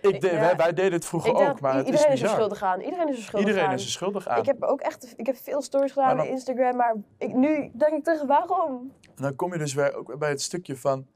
Ik- 0.02 0.22
de- 0.22 0.28
ja. 0.32 0.40
wij, 0.40 0.56
wij 0.56 0.74
deden 0.74 0.92
het 0.94 1.06
vroeger 1.06 1.34
denk 1.36 1.50
ook, 1.50 1.60
maar 1.62 1.76
het 1.76 1.88
is 1.88 1.92
iedereen 1.92 2.12
is 2.14 2.20
er 2.20 2.22
bizar. 2.22 2.38
schuldig 2.40 2.64
aan. 2.64 2.80
Iedereen 2.82 3.10
is 3.10 3.18
er 3.18 3.24
schuldig 3.24 3.48
Iedereen 3.48 3.70
aan. 3.70 3.76
is 3.76 3.84
er 3.84 3.90
schuldig 3.92 4.28
aan. 4.28 4.40
Ik 4.40 4.46
heb 4.46 4.64
ook 4.64 4.82
echt 4.82 5.14
ik 5.18 5.26
heb 5.26 5.36
veel 5.36 5.62
stories 5.62 5.92
gedaan 5.92 6.20
op 6.20 6.26
Instagram, 6.26 6.76
maar 6.76 6.96
ik, 7.18 7.34
nu 7.34 7.72
denk 7.74 7.94
ik 7.94 8.04
terug, 8.04 8.24
waarom? 8.24 8.94
En 9.16 9.24
dan 9.24 9.36
kom 9.36 9.52
je 9.54 9.58
dus 9.60 9.74
weer 9.74 9.96
ook 9.96 10.18
bij 10.20 10.30
het 10.30 10.42
stukje 10.42 10.78
van... 10.78 11.08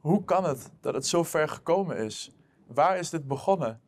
Hoe 0.00 0.24
kan 0.24 0.44
het 0.44 0.70
dat 0.80 0.94
het 0.94 1.06
zo 1.06 1.22
ver 1.22 1.48
gekomen 1.48 1.96
is? 1.96 2.30
Waar 2.66 2.98
is 2.98 3.10
dit 3.10 3.26
begonnen? 3.28 3.80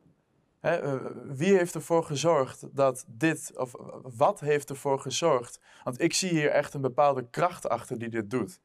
Hè, 0.62 0.76
eh, 0.76 0.94
wie 1.24 1.56
heeft 1.56 1.74
ervoor 1.74 2.04
gezorgd 2.04 2.76
dat 2.76 3.04
dit... 3.08 3.52
Of 3.56 3.72
wat 4.02 4.40
heeft 4.40 4.70
ervoor 4.70 5.00
gezorgd? 5.00 5.60
Want 5.84 6.00
ik 6.00 6.14
zie 6.14 6.30
hier 6.30 6.50
echt 6.50 6.74
een 6.74 6.80
bepaalde 6.80 7.26
kracht 7.30 7.68
achter 7.68 7.98
die 7.98 8.08
dit 8.08 8.30
doet. 8.30 8.60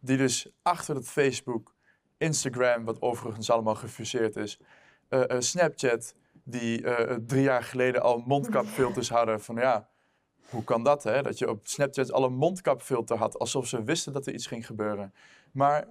Die 0.00 0.16
dus 0.16 0.50
achter 0.62 0.94
het 0.94 1.08
Facebook, 1.08 1.74
Instagram... 2.16 2.84
wat 2.84 3.02
overigens 3.02 3.50
allemaal 3.50 3.74
gefuseerd 3.74 4.36
is... 4.36 4.60
eh, 5.08 5.30
eh, 5.30 5.40
Snapchat, 5.40 6.14
die 6.44 6.84
drie 7.26 7.42
jaar 7.42 7.62
geleden 7.62 8.02
al 8.02 8.22
mondkapfilters 8.26 9.08
hadden... 9.16 9.40
van 9.40 9.56
ja, 9.56 9.88
hoe 10.48 10.64
kan 10.64 10.82
dat, 10.82 11.02
hè? 11.02 11.22
Dat 11.22 11.38
je 11.38 11.48
op 11.48 11.66
Snapchat 11.66 12.12
al 12.12 12.24
een 12.24 12.34
mondkapfilter 12.34 13.16
had, 13.16 13.38
alsof 13.38 13.66
ze 13.66 13.84
wisten 13.84 14.12
dat 14.12 14.26
er 14.26 14.34
iets 14.34 14.46
ging 14.46 14.66
gebeuren. 14.66 15.14
Maar 15.52 15.88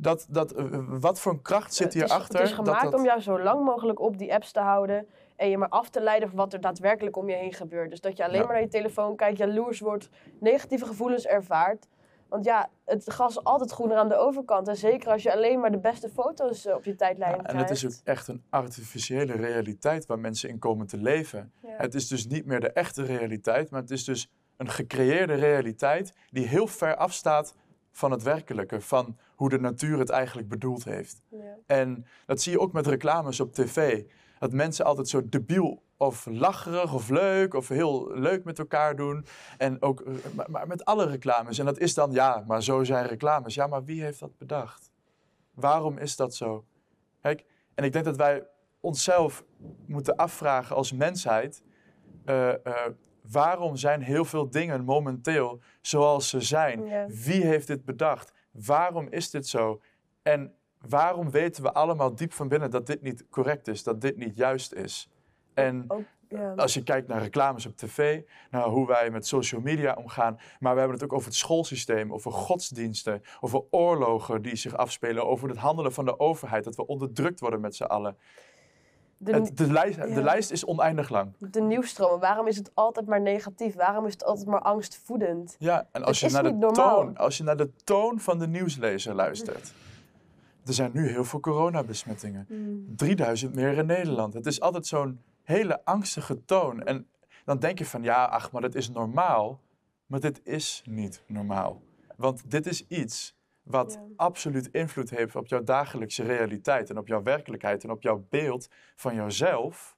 dat, 0.00 0.26
dat, 0.28 0.52
eh, 0.52 0.64
wat 0.86 1.20
voor 1.20 1.32
een 1.32 1.42
kracht 1.42 1.74
zit 1.74 1.86
het, 1.86 1.94
is, 1.94 2.00
hierachter? 2.00 2.38
het 2.38 2.48
is 2.48 2.54
gemaakt 2.54 2.82
dat, 2.82 2.90
dat, 2.90 3.00
om 3.00 3.06
jou 3.06 3.20
zo 3.20 3.42
lang 3.42 3.64
mogelijk 3.64 4.00
op 4.00 4.18
die 4.18 4.34
apps 4.34 4.52
te 4.52 4.60
houden 4.60 5.06
en 5.36 5.50
je 5.50 5.58
maar 5.58 5.68
af 5.68 5.88
te 5.88 6.00
leiden 6.00 6.28
van 6.28 6.38
wat 6.38 6.52
er 6.52 6.60
daadwerkelijk 6.60 7.16
om 7.16 7.28
je 7.28 7.36
heen 7.36 7.52
gebeurt. 7.52 7.90
Dus 7.90 8.00
dat 8.00 8.16
je 8.16 8.24
alleen 8.24 8.40
Ja. 8.40 8.44
maar 8.44 8.52
naar 8.52 8.62
je 8.62 8.68
telefoon 8.68 9.16
kijkt, 9.16 9.38
jaloers 9.38 9.80
wordt, 9.80 10.08
negatieve 10.40 10.86
gevoelens 10.86 11.26
ervaart. 11.26 11.88
Want 12.28 12.44
ja, 12.44 12.70
het 12.84 13.04
gras 13.04 13.30
is 13.30 13.44
altijd 13.44 13.70
groener 13.70 13.96
aan 13.96 14.08
de 14.08 14.16
overkant. 14.16 14.68
En 14.68 14.76
zeker 14.76 15.10
als 15.10 15.22
je 15.22 15.32
alleen 15.32 15.60
maar 15.60 15.70
de 15.70 15.78
beste 15.78 16.08
foto's 16.08 16.66
eh, 16.66 16.74
op 16.74 16.84
je 16.84 16.94
tijdlijn 16.94 17.36
Ja, 17.36 17.42
en 17.42 17.56
het 17.56 17.70
is 17.70 17.86
ook 17.86 17.92
echt 18.04 18.28
een 18.28 18.42
artificiële 18.50 19.32
realiteit 19.32 20.06
waar 20.06 20.18
mensen 20.18 20.48
in 20.48 20.58
komen 20.58 20.86
te 20.86 20.96
leven. 20.96 21.52
Ja. 21.62 21.68
Het 21.76 21.94
is 21.94 22.08
dus 22.08 22.26
niet 22.26 22.46
meer 22.46 22.60
de 22.60 22.72
echte 22.72 23.02
realiteit, 23.02 23.70
maar 23.70 23.80
het 23.80 23.90
is 23.90 24.04
dus 24.04 24.30
een 24.56 24.68
gecreëerde 24.68 25.34
realiteit 25.34 26.14
die 26.30 26.46
heel 26.46 26.66
ver 26.66 26.96
afstaat 26.96 27.54
van 27.90 28.10
het 28.10 28.22
werkelijke, 28.22 28.80
van 28.80 29.16
hoe 29.40 29.48
de 29.48 29.60
natuur 29.60 29.98
het 29.98 30.10
eigenlijk 30.10 30.48
bedoeld 30.48 30.84
heeft. 30.84 31.22
Ja. 31.28 31.56
En 31.66 32.06
dat 32.26 32.40
zie 32.40 32.52
je 32.52 32.60
ook 32.60 32.72
met 32.72 32.86
reclames 32.86 33.40
op 33.40 33.52
tv. 33.52 34.04
Dat 34.38 34.52
mensen 34.52 34.84
altijd 34.84 35.08
zo 35.08 35.28
debiel 35.28 35.82
of 35.96 36.26
lacherig 36.26 36.94
of 36.94 37.08
leuk 37.08 37.54
of 37.54 37.68
heel 37.68 38.10
leuk 38.14 38.44
met 38.44 38.58
elkaar 38.58 38.96
doen. 38.96 39.24
En 39.58 39.82
ook 39.82 40.04
maar, 40.34 40.50
maar 40.50 40.66
met 40.66 40.84
alle 40.84 41.06
reclames. 41.06 41.58
En 41.58 41.64
dat 41.64 41.78
is 41.78 41.94
dan, 41.94 42.12
ja, 42.12 42.44
maar 42.46 42.62
zo 42.62 42.84
zijn 42.84 43.06
reclames. 43.06 43.54
Ja, 43.54 43.66
maar 43.66 43.84
wie 43.84 44.02
heeft 44.02 44.20
dat 44.20 44.38
bedacht? 44.38 44.90
Waarom 45.54 45.98
is 45.98 46.16
dat 46.16 46.34
zo? 46.34 46.64
Kijk, 47.20 47.44
en 47.74 47.84
ik 47.84 47.92
denk 47.92 48.04
dat 48.04 48.16
wij 48.16 48.46
onszelf 48.80 49.44
moeten 49.86 50.16
afvragen 50.16 50.76
als 50.76 50.92
mensheid. 50.92 51.62
eh, 52.24 52.66
eh, 52.66 52.92
waarom 53.22 53.76
zijn 53.76 54.02
heel 54.02 54.24
veel 54.24 54.50
dingen 54.50 54.84
momenteel 54.84 55.60
zoals 55.80 56.28
ze 56.28 56.40
zijn? 56.40 56.84
Ja. 56.84 57.06
Wie 57.06 57.46
heeft 57.46 57.66
dit 57.66 57.84
bedacht? 57.84 58.32
Waarom 58.50 59.06
is 59.10 59.30
dit 59.30 59.46
zo? 59.46 59.80
En 60.22 60.54
waarom 60.88 61.30
weten 61.30 61.62
we 61.62 61.72
allemaal 61.72 62.14
diep 62.14 62.32
van 62.32 62.48
binnen 62.48 62.70
dat 62.70 62.86
dit 62.86 63.02
niet 63.02 63.24
correct 63.30 63.68
is, 63.68 63.82
dat 63.82 64.00
dit 64.00 64.16
niet 64.16 64.36
juist 64.36 64.72
is? 64.72 65.08
En 65.54 65.86
als 66.56 66.74
je 66.74 66.82
kijkt 66.82 67.08
naar 67.08 67.22
reclames 67.22 67.66
op 67.66 67.76
tv, 67.76 68.22
naar 68.50 68.64
hoe 68.64 68.86
wij 68.86 69.10
met 69.10 69.26
social 69.26 69.60
media 69.60 69.94
omgaan, 69.94 70.40
maar 70.58 70.72
we 70.72 70.78
hebben 70.78 70.98
het 70.98 71.04
ook 71.04 71.12
over 71.12 71.28
het 71.28 71.36
schoolsysteem, 71.36 72.12
over 72.12 72.32
godsdiensten, 72.32 73.22
over 73.40 73.62
oorlogen 73.70 74.42
die 74.42 74.56
zich 74.56 74.76
afspelen, 74.76 75.26
over 75.26 75.48
het 75.48 75.58
handelen 75.58 75.92
van 75.92 76.04
de 76.04 76.18
overheid, 76.18 76.64
dat 76.64 76.76
we 76.76 76.86
onderdrukt 76.86 77.40
worden 77.40 77.60
met 77.60 77.76
z'n 77.76 77.84
allen. 77.84 78.16
De, 79.22 79.52
de, 79.54 79.72
lijst, 79.72 79.96
ja. 79.96 80.06
de 80.06 80.22
lijst 80.22 80.50
is 80.50 80.64
oneindig 80.64 81.08
lang. 81.08 81.32
de 81.38 81.60
nieuwstromen, 81.60 82.20
waarom 82.20 82.46
is 82.46 82.56
het 82.56 82.70
altijd 82.74 83.06
maar 83.06 83.20
negatief? 83.20 83.74
Waarom 83.74 84.06
is 84.06 84.12
het 84.12 84.24
altijd 84.24 84.46
maar 84.46 84.60
angstvoedend? 84.60 85.56
Ja, 85.58 85.88
en 85.92 86.04
als 86.04 86.20
je, 86.20 86.30
naar 86.30 86.42
de 86.42 86.52
normaal. 86.52 87.00
toon, 87.00 87.16
als 87.16 87.36
je 87.36 87.42
naar 87.42 87.56
de 87.56 87.70
toon 87.84 88.20
van 88.20 88.38
de 88.38 88.48
nieuwslezer 88.48 89.14
luistert. 89.14 89.72
Er 90.64 90.72
zijn 90.72 90.90
nu 90.94 91.08
heel 91.08 91.24
veel 91.24 91.40
coronabesmettingen. 91.40 92.46
3000 92.96 93.54
meer 93.54 93.78
in 93.78 93.86
Nederland. 93.86 94.34
Het 94.34 94.46
is 94.46 94.60
altijd 94.60 94.86
zo'n 94.86 95.20
hele 95.42 95.84
angstige 95.84 96.44
toon. 96.44 96.82
En 96.82 97.06
dan 97.44 97.58
denk 97.58 97.78
je 97.78 97.86
van 97.86 98.02
ja, 98.02 98.24
ach, 98.24 98.52
maar 98.52 98.62
dat 98.62 98.74
is 98.74 98.90
normaal. 98.90 99.60
Maar 100.06 100.20
dit 100.20 100.40
is 100.44 100.82
niet 100.86 101.22
normaal. 101.26 101.80
Want 102.16 102.50
dit 102.50 102.66
is 102.66 102.86
iets 102.86 103.34
wat 103.62 103.92
Ja. 103.92 104.06
absoluut 104.16 104.68
invloed 104.72 105.10
heeft 105.10 105.36
op 105.36 105.46
jouw 105.46 105.62
dagelijkse 105.62 106.22
realiteit 106.22 106.90
en 106.90 106.98
op 106.98 107.06
jouw 107.06 107.22
werkelijkheid 107.22 107.84
en 107.84 107.90
op 107.90 108.02
jouw 108.02 108.26
beeld 108.28 108.68
van 108.96 109.14
jouzelf, 109.14 109.96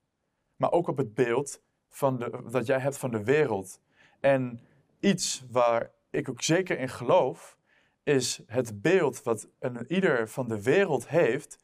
maar 0.56 0.72
ook 0.72 0.88
op 0.88 0.96
het 0.96 1.14
beeld 1.14 1.62
van 1.90 2.18
de, 2.18 2.42
dat 2.50 2.66
jij 2.66 2.78
hebt 2.78 2.98
van 2.98 3.10
de 3.10 3.24
wereld. 3.24 3.80
En 4.20 4.60
iets 5.00 5.44
waar 5.50 5.90
ik 6.10 6.28
ook 6.28 6.42
zeker 6.42 6.78
in 6.78 6.88
geloof, 6.88 7.56
is 8.02 8.40
het 8.46 8.82
beeld 8.82 9.22
wat 9.22 9.48
een 9.58 9.92
ieder 9.92 10.28
van 10.28 10.48
de 10.48 10.62
wereld 10.62 11.08
heeft, 11.08 11.58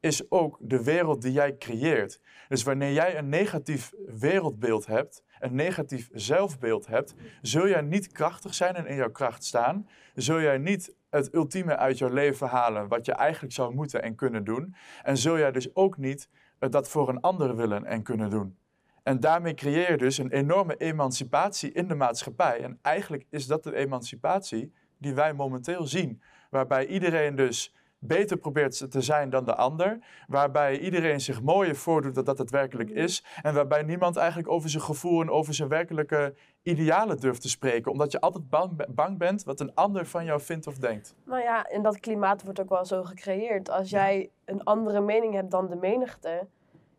is 0.00 0.30
ook 0.30 0.56
de 0.60 0.84
wereld 0.84 1.22
die 1.22 1.32
jij 1.32 1.56
creëert. 1.56 2.20
Dus 2.48 2.62
wanneer 2.62 2.92
jij 2.92 3.18
een 3.18 3.28
negatief 3.28 3.92
wereldbeeld 4.06 4.86
hebt, 4.86 5.22
een 5.38 5.54
negatief 5.54 6.10
zelfbeeld 6.12 6.86
hebt, 6.86 7.14
zul 7.42 7.68
jij 7.68 7.80
niet 7.80 8.12
krachtig 8.12 8.54
zijn 8.54 8.74
en 8.74 8.86
in 8.86 8.96
jouw 8.96 9.10
kracht 9.10 9.44
staan. 9.44 9.88
Zul 10.14 10.40
jij 10.40 10.58
niet 10.58 10.94
het 11.14 11.34
ultieme 11.34 11.76
uit 11.76 11.98
jouw 11.98 12.12
leven 12.12 12.48
halen, 12.48 12.88
wat 12.88 13.06
je 13.06 13.12
eigenlijk 13.12 13.52
zou 13.52 13.74
moeten 13.74 14.02
en 14.02 14.14
kunnen 14.14 14.44
doen. 14.44 14.74
En 15.02 15.16
zul 15.16 15.38
jij 15.38 15.52
dus 15.52 15.74
ook 15.74 15.96
niet 15.96 16.28
dat 16.58 16.88
voor 16.88 17.08
een 17.08 17.20
ander 17.20 17.56
willen 17.56 17.84
en 17.84 18.02
kunnen 18.02 18.30
doen. 18.30 18.56
En 19.02 19.20
daarmee 19.20 19.54
creëer 19.54 19.90
je 19.90 19.96
dus 19.96 20.18
een 20.18 20.30
enorme 20.30 20.76
emancipatie 20.76 21.72
in 21.72 21.88
de 21.88 21.94
maatschappij. 21.94 22.60
En 22.62 22.78
eigenlijk 22.82 23.26
is 23.30 23.46
dat 23.46 23.62
de 23.62 23.74
emancipatie 23.74 24.72
die 24.98 25.14
wij 25.14 25.34
momenteel 25.34 25.86
zien. 25.86 26.22
Waarbij 26.50 26.86
iedereen 26.86 27.34
dus 27.34 27.74
beter 28.06 28.36
probeert 28.36 28.90
te 28.90 29.00
zijn 29.00 29.30
dan 29.30 29.44
de 29.44 29.54
ander. 29.54 29.98
Waarbij 30.26 30.78
iedereen 30.78 31.20
zich 31.20 31.42
mooier 31.42 31.76
voordoet 31.76 32.14
dan 32.14 32.24
dat 32.24 32.38
het 32.38 32.50
werkelijk 32.50 32.90
is. 32.90 33.24
En 33.42 33.54
waarbij 33.54 33.82
niemand 33.82 34.16
eigenlijk 34.16 34.48
over 34.48 34.70
zijn 34.70 34.82
gevoel 34.82 35.20
en 35.20 35.30
over 35.30 35.54
zijn 35.54 35.68
werkelijke 35.68 36.34
idealen 36.62 37.20
durft 37.20 37.42
te 37.42 37.48
spreken. 37.48 37.90
Omdat 37.92 38.12
je 38.12 38.20
altijd 38.20 38.48
bang, 38.50 38.94
bang 38.94 39.18
bent 39.18 39.44
wat 39.44 39.60
een 39.60 39.74
ander 39.74 40.06
van 40.06 40.24
jou 40.24 40.40
vindt 40.40 40.66
of 40.66 40.74
denkt. 40.74 41.14
Nou 41.24 41.42
ja, 41.42 41.64
en 41.64 41.82
dat 41.82 42.00
klimaat 42.00 42.42
wordt 42.42 42.60
ook 42.60 42.68
wel 42.68 42.84
zo 42.84 43.02
gecreëerd. 43.02 43.70
Als 43.70 43.90
jij 43.90 44.30
een 44.44 44.64
andere 44.64 45.00
mening 45.00 45.34
hebt 45.34 45.50
dan 45.50 45.68
de 45.68 45.76
menigte, 45.76 46.46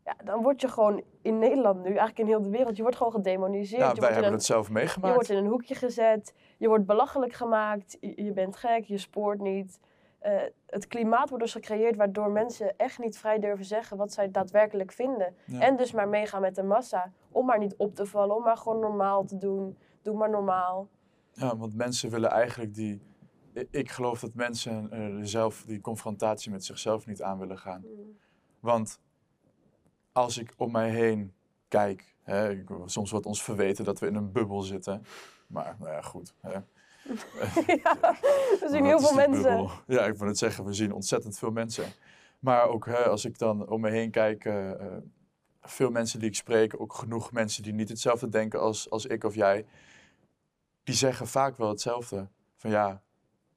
ja, 0.05 0.15
dan 0.23 0.41
word 0.41 0.61
je 0.61 0.67
gewoon 0.67 1.03
in 1.21 1.39
Nederland 1.39 1.77
nu, 1.77 1.87
eigenlijk 1.87 2.19
in 2.19 2.25
heel 2.25 2.41
de 2.41 2.49
wereld, 2.49 2.75
je 2.75 2.81
wordt 2.81 2.97
gewoon 2.97 3.11
gedemoniseerd. 3.11 3.95
Je 3.95 4.01
wij 4.01 4.09
hebben 4.09 4.27
een, 4.27 4.33
het 4.33 4.43
zelf 4.43 4.67
je 4.67 4.73
wordt 4.73 4.83
meegemaakt. 4.83 5.29
in 5.29 5.37
een 5.37 5.47
hoekje 5.47 5.75
gezet, 5.75 6.33
je 6.57 6.67
wordt 6.67 6.85
belachelijk 6.85 7.33
gemaakt, 7.33 7.97
je, 7.99 8.23
je 8.23 8.31
bent 8.31 8.55
gek, 8.55 8.83
je 8.83 8.97
spoort 8.97 9.39
niet. 9.39 9.79
Eh, 10.25 10.41
het 10.65 10.87
klimaat 10.87 11.29
wordt 11.29 11.43
dus 11.43 11.53
gecreëerd 11.53 11.95
waardoor 11.95 12.31
mensen 12.31 12.77
echt 12.77 12.99
niet 12.99 13.17
vrij 13.17 13.39
durven 13.39 13.65
zeggen 13.65 13.97
wat 13.97 14.13
zij 14.13 14.31
daadwerkelijk 14.31 14.91
vinden. 14.91 15.35
Ja. 15.45 15.59
En 15.59 15.75
dus 15.75 15.91
maar 15.91 16.09
meegaan 16.09 16.41
met 16.41 16.55
de 16.55 16.63
massa, 16.63 17.11
om 17.31 17.45
maar 17.45 17.59
niet 17.59 17.75
op 17.75 17.95
te 17.95 18.05
vallen, 18.05 18.35
om 18.35 18.43
maar 18.43 18.57
gewoon 18.57 18.79
normaal 18.79 19.25
te 19.25 19.37
doen. 19.37 19.77
Doe 20.01 20.17
maar 20.17 20.29
normaal. 20.29 20.89
Ja, 21.31 21.57
want 21.57 21.75
mensen 21.75 22.09
willen 22.09 22.29
eigenlijk 22.29 22.73
die. 22.73 23.01
Ik 23.69 23.89
geloof 23.89 24.19
dat 24.19 24.33
mensen 24.33 24.91
eh, 24.91 25.15
zelf 25.21 25.63
die 25.63 25.81
confrontatie 25.81 26.51
met 26.51 26.65
zichzelf 26.65 27.05
niet 27.05 27.21
aan 27.21 27.39
willen 27.39 27.57
gaan. 27.57 27.85
Want 28.59 28.99
als 30.11 30.37
ik 30.37 30.53
om 30.57 30.71
mij 30.71 30.89
heen 30.89 31.33
kijk, 31.67 32.15
Hè, 32.25 32.63
soms 32.85 33.11
wordt 33.11 33.25
ons 33.25 33.43
verweten 33.43 33.85
dat 33.85 33.99
we 33.99 34.07
in 34.07 34.15
een 34.15 34.31
bubbel 34.31 34.61
zitten. 34.61 35.03
Maar, 35.47 35.75
nou 35.79 35.91
ja, 35.91 36.01
goed. 36.01 36.33
Hè. 36.41 36.59
ja, 37.83 37.97
Maar 38.59 38.69
zien 38.69 38.85
heel 38.85 38.99
veel 38.99 39.15
mensen. 39.15 39.69
Ja, 39.87 40.05
ik 40.05 40.15
wil 40.15 40.27
het 40.27 40.37
zeggen, 40.37 40.65
we 40.65 40.73
zien 40.73 40.93
ontzettend 40.93 41.37
veel 41.37 41.51
mensen. 41.51 41.85
Maar 42.39 42.67
ook 42.67 42.85
hè, 42.85 43.05
als 43.05 43.25
ik 43.25 43.37
dan 43.37 43.69
om 43.69 43.81
me 43.81 43.89
heen 43.89 44.11
kijk, 44.11 44.45
eh, 44.45 44.71
eh, 44.71 44.97
veel 45.61 45.91
mensen 45.91 46.19
die 46.19 46.29
ik 46.29 46.35
spreek, 46.35 46.81
ook 46.81 46.93
genoeg 46.93 47.31
mensen 47.31 47.63
die 47.63 47.73
niet 47.73 47.89
hetzelfde 47.89 48.29
denken 48.29 48.59
als, 48.59 48.89
als 48.89 49.05
ik 49.05 49.23
of 49.23 49.35
jij, 49.35 49.65
die 50.83 50.95
zeggen 50.95 51.27
vaak 51.27 51.57
wel 51.57 51.69
hetzelfde. 51.69 52.27
Van 52.55 52.69
ja, 52.69 53.01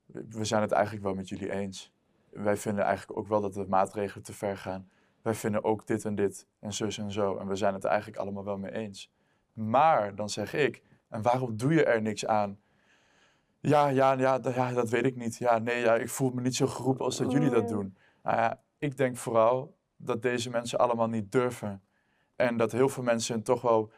we 0.06 0.44
zijn 0.44 0.62
het 0.62 0.72
eigenlijk 0.72 1.04
wel 1.04 1.14
met 1.14 1.28
jullie 1.28 1.50
eens. 1.50 1.92
Wij 2.30 2.56
vinden 2.56 2.84
eigenlijk 2.84 3.18
ook 3.18 3.28
wel 3.28 3.40
dat 3.40 3.54
de 3.54 3.66
maatregelen 3.68 4.24
te 4.24 4.32
ver 4.32 4.56
gaan. 4.56 4.88
Wij 5.22 5.34
vinden 5.34 5.64
ook 5.64 5.86
dit 5.86 6.04
en 6.04 6.14
dit 6.14 6.46
en 6.58 6.72
zus 6.72 6.98
en 6.98 7.12
zo. 7.12 7.36
En 7.36 7.46
we 7.46 7.56
zijn 7.56 7.74
het 7.74 7.84
eigenlijk 7.84 8.18
allemaal 8.18 8.44
wel 8.44 8.58
mee 8.58 8.72
eens. 8.72 9.10
Maar 9.52 10.14
dan 10.14 10.28
zeg 10.28 10.54
ik, 10.54 10.82
en 11.08 11.22
waarom 11.22 11.56
doe 11.56 11.72
je 11.72 11.84
er 11.84 12.02
niks 12.02 12.26
aan? 12.26 12.58
Ja, 13.60 13.88
ja, 13.88 14.12
ja, 14.12 14.40
ja, 14.42 14.72
dat 14.72 14.88
weet 14.88 15.04
ik 15.04 15.16
niet. 15.16 15.36
Ja, 15.36 15.58
nee, 15.58 15.80
ja, 15.80 15.94
ik 15.94 16.08
voel 16.08 16.30
me 16.30 16.40
niet 16.40 16.56
zo 16.56 16.66
geroepen 16.66 17.04
als 17.04 17.16
dat 17.16 17.32
jullie 17.32 17.50
dat 17.50 17.62
Nee. 17.62 17.72
doen. 17.72 17.96
Nou 18.22 18.54
ik 18.78 18.96
denk 18.96 19.16
vooral 19.16 19.76
dat 19.96 20.22
deze 20.22 20.50
mensen 20.50 20.78
allemaal 20.78 21.08
niet 21.08 21.32
durven. 21.32 21.82
En 22.36 22.56
dat 22.56 22.72
heel 22.72 22.88
veel 22.88 23.02
mensen 23.02 23.42
toch 23.42 23.62
wel 23.62 23.92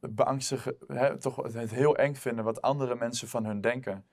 beangstigen, 0.00 0.76
hè, 0.86 1.18
toch 1.18 1.36
het 1.36 1.70
heel 1.70 1.96
eng 1.96 2.14
vinden 2.14 2.44
wat 2.44 2.62
andere 2.62 2.94
mensen 2.94 3.28
van 3.28 3.44
hun 3.44 3.60
denken. 3.60 4.04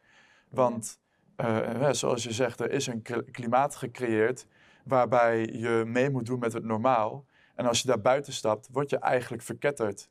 Want 0.50 1.00
eh, 1.36 1.90
zoals 1.92 2.24
je 2.24 2.32
zegt, 2.32 2.60
er 2.60 2.72
is 2.72 2.88
een 2.88 3.02
klimaat 3.32 3.76
gecreëerd 3.76 4.46
waarbij 4.86 5.46
je 5.46 5.84
mee 5.88 6.10
moet 6.10 6.26
doen 6.26 6.40
met 6.40 6.54
het 6.54 6.64
normaal. 6.64 7.26
En 7.56 7.66
als 7.66 7.82
je 7.82 7.88
daar 7.88 8.02
buiten 8.02 8.34
stapt, 8.34 8.68
word 8.72 8.90
je 8.90 8.98
eigenlijk 8.98 9.44
verketterd. 9.44 10.10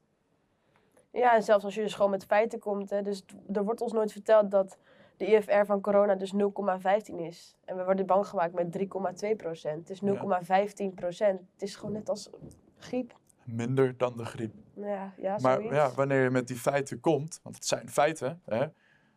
Ja, 1.13 1.35
en 1.35 1.43
zelfs 1.43 1.65
als 1.65 1.75
je 1.75 1.83
dus 1.83 1.95
gewoon 1.95 2.11
met 2.11 2.25
feiten 2.25 2.59
komt. 2.59 2.91
Hè, 2.91 3.03
dus 3.03 3.25
er 3.53 3.65
wordt 3.65 3.81
ons 3.81 3.93
nooit 3.93 4.13
verteld 4.13 4.51
dat 4.51 4.79
de 5.17 5.27
IFR 5.27 5.65
van 5.65 5.81
corona 5.81 6.15
dus 6.15 6.33
0,15 6.33 7.15
is. 7.17 7.57
En 7.65 7.77
we 7.77 7.85
worden 7.85 8.07
bang 8.07 8.27
gemaakt 8.27 8.55
met 8.55 8.79
3,2 8.79 9.37
procent. 9.37 9.89
Het 9.89 9.91
is 9.91 10.01
0,15 10.01 10.95
procent. 10.95 11.41
Het 11.53 11.63
is 11.63 11.77
gewoon 11.77 11.93
net 11.93 12.09
als 12.09 12.31
griep. 12.79 13.19
Minder 13.45 13.97
dan 13.97 14.17
de 14.17 14.25
griep. 14.25 14.55
Ja, 14.75 15.13
ja 15.17 15.39
Maar 15.43 15.57
zoiets. 15.57 15.75
ja, 15.75 15.91
wanneer 15.91 16.23
je 16.23 16.31
met 16.31 16.49
die 16.49 16.57
feiten 16.57 17.01
komt, 17.01 17.41
want 17.43 17.55
het 17.55 17.67
zijn 17.67 17.89
feiten, 17.89 18.43
hè, 18.45 18.67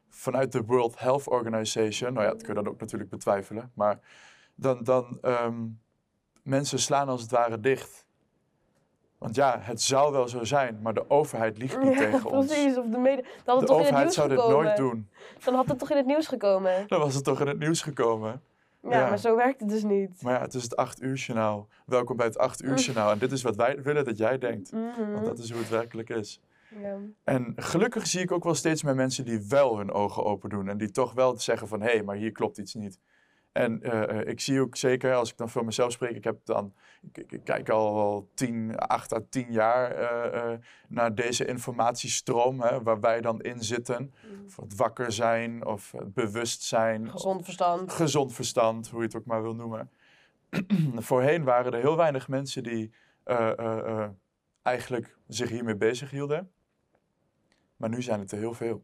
vanuit 0.09 0.51
de 0.51 0.63
World 0.63 0.99
Health 0.99 1.27
Organization, 1.27 2.13
nou 2.13 2.25
ja, 2.25 2.31
dat 2.31 2.43
kun 2.43 2.55
je 2.55 2.63
dan 2.63 2.73
ook 2.73 2.79
natuurlijk 2.79 3.09
betwijfelen, 3.09 3.71
maar 3.73 3.99
dan, 4.55 4.83
dan 4.83 5.17
ehm, 5.21 5.65
mensen 6.43 6.79
slaan 6.79 7.09
als 7.09 7.21
het 7.21 7.31
ware 7.31 7.59
dicht. 7.59 8.02
Want 9.23 9.35
ja, 9.35 9.59
het 9.61 9.81
zou 9.81 10.11
wel 10.11 10.27
zo 10.27 10.43
zijn, 10.43 10.79
maar 10.81 10.93
de 10.93 11.09
overheid 11.09 11.57
liegt 11.57 11.79
niet 11.83 11.93
Ja, 11.93 11.99
tegen 11.99 12.31
ons. 12.31 12.45
precies. 12.47 12.77
Of 12.77 12.85
de 12.87 12.97
mede... 12.97 13.21
Dan 13.21 13.31
had 13.45 13.45
De 13.45 13.51
het 13.53 13.65
toch 13.67 13.77
in 13.77 13.83
het 13.83 13.93
overheid 13.93 14.03
nieuws 14.03 14.15
zou 14.15 14.29
dit 14.29 14.37
nooit 14.37 14.77
doen. 14.77 15.07
Dan 15.43 15.53
had 15.55 15.67
het 15.67 15.79
toch 15.79 15.89
in 15.91 15.97
het 15.97 16.05
nieuws 16.05 16.27
gekomen. 16.27 16.87
Dan 16.87 16.99
was 16.99 17.15
het 17.15 17.23
toch 17.23 17.41
in 17.41 17.47
het 17.47 17.59
nieuws 17.59 17.81
gekomen. 17.81 18.41
Ja, 18.81 18.89
Ja. 18.89 19.09
maar 19.09 19.17
zo 19.17 19.35
werkt 19.35 19.59
het 19.59 19.69
dus 19.69 19.83
niet. 19.83 20.21
Maar 20.21 20.33
ja, 20.33 20.41
het 20.41 20.53
is 20.53 20.63
het 20.63 20.75
8 20.75 21.01
uur 21.01 21.15
journaal. 21.15 21.67
Welkom 21.85 22.17
bij 22.17 22.25
het 22.25 22.37
8 22.37 22.63
uur 22.63 22.77
journaal. 22.77 23.11
En 23.11 23.17
dit 23.19 23.31
is 23.31 23.41
wat 23.41 23.55
wij 23.55 23.81
willen 23.81 24.05
dat 24.05 24.17
jij 24.17 24.37
denkt. 24.37 24.71
Mhm. 24.71 25.11
Want 25.13 25.25
dat 25.25 25.37
is 25.39 25.49
hoe 25.51 25.59
het 25.59 25.69
werkelijk 25.69 26.09
is. 26.09 26.39
Ja. 26.81 26.97
En 27.23 27.53
gelukkig 27.55 28.07
zie 28.07 28.21
ik 28.21 28.31
ook 28.31 28.43
wel 28.43 28.55
steeds 28.55 28.83
meer 28.83 28.95
mensen 28.95 29.25
die 29.25 29.45
wel 29.49 29.77
hun 29.77 29.91
ogen 29.91 30.23
open 30.25 30.49
doen. 30.49 30.69
En 30.69 30.77
die 30.77 30.91
toch 30.91 31.13
wel 31.13 31.37
zeggen 31.39 31.67
van, 31.67 31.81
hé, 31.81 31.91
hey, 31.91 32.03
maar 32.03 32.15
hier 32.15 32.31
klopt 32.31 32.57
iets 32.57 32.73
niet. 32.73 32.99
En 33.53 33.81
eh, 33.81 34.19
eh, 34.19 34.27
ik 34.27 34.39
zie 34.39 34.61
ook 34.61 34.75
zeker, 34.75 35.13
als 35.13 35.31
ik 35.31 35.37
dan 35.37 35.49
voor 35.49 35.65
mezelf 35.65 35.91
spreek, 35.91 36.15
ik 36.15 36.23
heb 36.23 36.37
dan, 36.43 36.73
ik, 37.11 37.39
kijk 37.43 37.69
al 37.69 37.95
wel 37.95 38.29
10, 38.33 38.77
8 38.77 39.13
à 39.13 39.19
10 39.29 39.51
jaar 39.51 39.91
eh, 39.91 40.57
naar 40.87 41.15
deze 41.15 41.45
informatiestroom, 41.45 42.61
hè, 42.61 42.83
waar 42.83 42.99
wij 42.99 43.21
dan 43.21 43.41
in 43.41 43.63
zitten. 43.63 44.13
Of 44.45 44.55
het 44.55 44.75
wakker 44.75 45.11
zijn, 45.11 45.65
of 45.65 45.91
het 45.91 46.13
bewust 46.13 46.61
zijn, 46.61 47.09
Gezond 47.09 47.43
verstand. 47.43 47.91
gezond 47.91 48.33
verstand, 48.33 48.89
hoe 48.89 48.99
je 48.99 49.05
het 49.05 49.15
ook 49.15 49.25
maar 49.25 49.41
wil 49.41 49.55
noemen. 49.55 49.91
Voorheen 50.95 51.43
waren 51.43 51.73
er 51.73 51.79
heel 51.81 51.97
weinig 51.97 52.27
mensen 52.27 52.63
die 52.63 52.91
eigenlijk 54.61 55.17
zich 55.27 55.49
hiermee 55.49 55.75
bezig 55.75 56.09
hielden. 56.09 56.51
Maar 57.75 57.89
nu 57.89 58.01
zijn 58.01 58.19
het 58.19 58.31
er 58.31 58.37
heel 58.37 58.53
veel. 58.53 58.83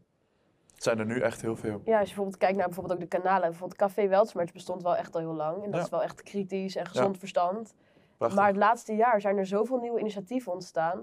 Het 0.80 0.88
zijn 0.88 0.98
er 1.08 1.14
nu 1.14 1.20
echt 1.20 1.40
heel 1.40 1.56
veel. 1.56 1.80
Ja, 1.84 1.92
als 1.92 2.00
je 2.00 2.06
bijvoorbeeld 2.06 2.36
kijkt 2.36 2.56
naar 2.56 2.66
bijvoorbeeld 2.66 2.94
ook 2.94 3.10
de 3.10 3.18
kanalen. 3.18 3.48
Bijvoorbeeld 3.48 3.78
Café 3.78 4.08
Weltsmerts 4.08 4.52
bestond 4.52 4.82
wel 4.82 4.96
echt 4.96 5.14
al 5.14 5.20
heel 5.20 5.34
lang. 5.34 5.56
En 5.56 5.70
dat 5.70 5.74
Ja. 5.74 5.84
is 5.84 5.90
wel 5.90 6.02
echt 6.02 6.22
kritisch 6.22 6.76
en 6.76 6.86
gezond 6.86 7.18
verstand. 7.18 7.74
Prachtig. 8.16 8.38
Maar 8.38 8.48
het 8.48 8.56
laatste 8.56 8.94
jaar 8.94 9.20
zijn 9.20 9.36
er 9.38 9.46
zoveel 9.46 9.78
nieuwe 9.78 10.00
initiatieven 10.00 10.52
ontstaan. 10.52 11.02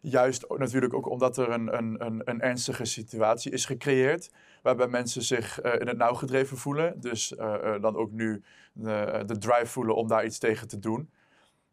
Juist 0.00 0.50
ook, 0.50 0.58
natuurlijk 0.58 0.94
ook 0.94 1.08
omdat 1.08 1.36
er 1.36 1.50
een, 1.50 1.76
een, 1.76 2.04
een, 2.06 2.22
een 2.24 2.40
ernstige 2.40 2.84
situatie 2.84 3.52
is 3.52 3.64
gecreëerd. 3.64 4.30
Waarbij 4.62 4.88
mensen 4.88 5.22
zich 5.22 5.60
eh, 5.60 5.80
in 5.80 5.86
het 5.86 5.96
nauw 5.96 6.14
gedreven 6.14 6.56
voelen. 6.56 7.00
Dus 7.00 7.36
eh, 7.36 7.74
eh, 7.74 7.82
dan 7.82 7.96
ook 7.96 8.10
nu 8.10 8.42
de, 8.72 9.22
de 9.26 9.38
drive 9.38 9.66
voelen 9.66 9.96
om 9.96 10.08
daar 10.08 10.24
iets 10.24 10.38
tegen 10.38 10.68
te 10.68 10.78
doen. 10.78 11.10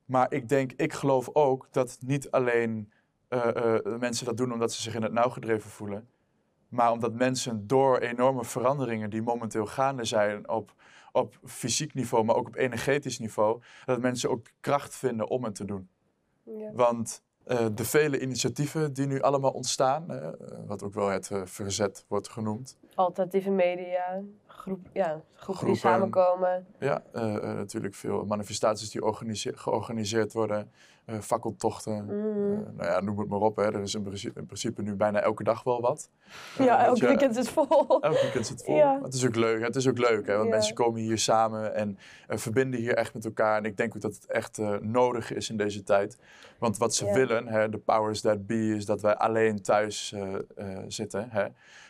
Maar 0.05 0.33
ik 0.33 0.49
denk, 0.49 0.71
ik 0.71 0.93
geloof 0.93 1.29
ook 1.33 1.67
dat 1.71 1.97
niet 1.99 2.31
alleen 2.31 2.91
mensen 3.99 4.25
dat 4.25 4.37
doen 4.37 4.53
omdat 4.53 4.73
ze 4.73 4.81
zich 4.81 4.95
in 4.95 5.03
het 5.03 5.11
nauw 5.11 5.29
gedreven 5.29 5.69
voelen. 5.69 6.07
Maar 6.69 6.91
omdat 6.91 7.13
mensen 7.13 7.67
door 7.67 7.97
enorme 7.97 8.45
veranderingen 8.45 9.09
die 9.09 9.21
momenteel 9.21 9.65
gaande 9.65 10.03
zijn 10.03 10.49
op, 10.49 10.73
op 11.11 11.39
fysiek 11.45 11.93
niveau, 11.93 12.23
maar 12.23 12.35
ook 12.35 12.47
op 12.47 12.55
energetisch 12.55 13.19
niveau, 13.19 13.61
dat 13.85 14.01
mensen 14.01 14.29
ook 14.29 14.47
kracht 14.59 14.95
vinden 14.95 15.27
om 15.27 15.43
het 15.43 15.55
te 15.55 15.65
doen. 15.65 15.89
Ja. 16.43 16.71
Want 16.73 17.21
eh, 17.43 17.65
de 17.73 17.85
vele 17.85 18.21
initiatieven 18.21 18.93
die 18.93 19.05
nu 19.05 19.21
allemaal 19.21 19.51
ontstaan, 19.51 20.11
eh, 20.11 20.29
wat 20.65 20.83
ook 20.83 20.93
wel 20.93 21.07
het 21.07 21.31
eh, 21.31 21.41
verzet 21.45 22.05
wordt 22.07 22.29
genoemd. 22.29 22.77
Alternatieve 22.97 23.49
media, 23.51 24.21
groep, 24.47 24.79
ja, 24.93 25.21
groepen 25.35 25.65
die 25.65 25.75
samenkomen. 25.75 26.65
Ja, 26.79 27.03
eh, 27.13 27.35
eh, 27.35 27.41
natuurlijk 27.55 27.95
veel 27.95 28.25
manifestaties 28.25 28.89
die 28.89 29.03
organise- 29.03 29.57
georganiseerd 29.57 30.33
worden, 30.33 30.71
eh, 31.05 31.19
fakkeltochten. 31.19 32.05
Mhm. 32.05 32.75
nou 32.75 32.89
ja, 32.91 32.99
noem 33.01 33.19
het 33.19 33.27
maar 33.29 33.39
op. 33.39 33.55
Hè. 33.55 33.63
Er 33.63 33.81
is 33.81 33.95
in 33.95 34.03
principe, 34.03 34.39
in 34.39 34.45
principe 34.45 34.81
nu 34.81 34.95
bijna 34.95 35.19
elke 35.21 35.43
dag 35.43 35.63
wel 35.63 35.81
wat. 35.81 36.09
Ja, 36.57 36.85
elke 36.85 36.99
je, 36.99 37.07
weekend 37.07 37.31
is 37.37 37.45
het 37.45 37.49
vol. 37.49 38.01
Elk 38.01 38.21
weekend 38.21 38.47
zit 38.47 38.63
vol. 38.63 38.75
Ja. 38.75 38.93
Maar 38.93 39.01
Het 39.03 39.13
is 39.13 39.25
ook 39.25 39.35
leuk. 39.35 39.61
Het 39.61 39.75
is 39.75 39.87
ook 39.87 39.97
leuk, 39.97 40.27
hè, 40.27 40.33
want 40.35 40.47
Ja. 40.49 40.55
mensen 40.55 40.75
komen 40.75 41.01
hier 41.01 41.17
samen 41.17 41.75
en 41.75 41.97
verbinden 42.27 42.79
hier 42.79 42.93
echt 42.95 43.13
met 43.13 43.25
elkaar. 43.25 43.57
En 43.57 43.65
ik 43.65 43.77
denk 43.77 43.95
ook 43.95 44.01
dat 44.01 44.13
het 44.15 44.25
echt 44.25 44.57
nodig 44.81 45.33
is 45.33 45.49
in 45.49 45.57
deze 45.57 45.83
tijd. 45.83 46.17
Want 46.59 46.77
wat 46.77 46.95
ze 46.95 47.05
Ja. 47.05 47.13
willen, 47.13 47.47
hè, 47.47 47.69
de 47.69 47.77
powers 47.77 48.21
that 48.21 48.45
be, 48.47 48.73
is 48.75 48.85
dat 48.85 49.01
wij 49.01 49.15
alleen 49.15 49.61
thuis 49.61 50.15
zitten. 50.87 51.29
Hè. 51.29 51.45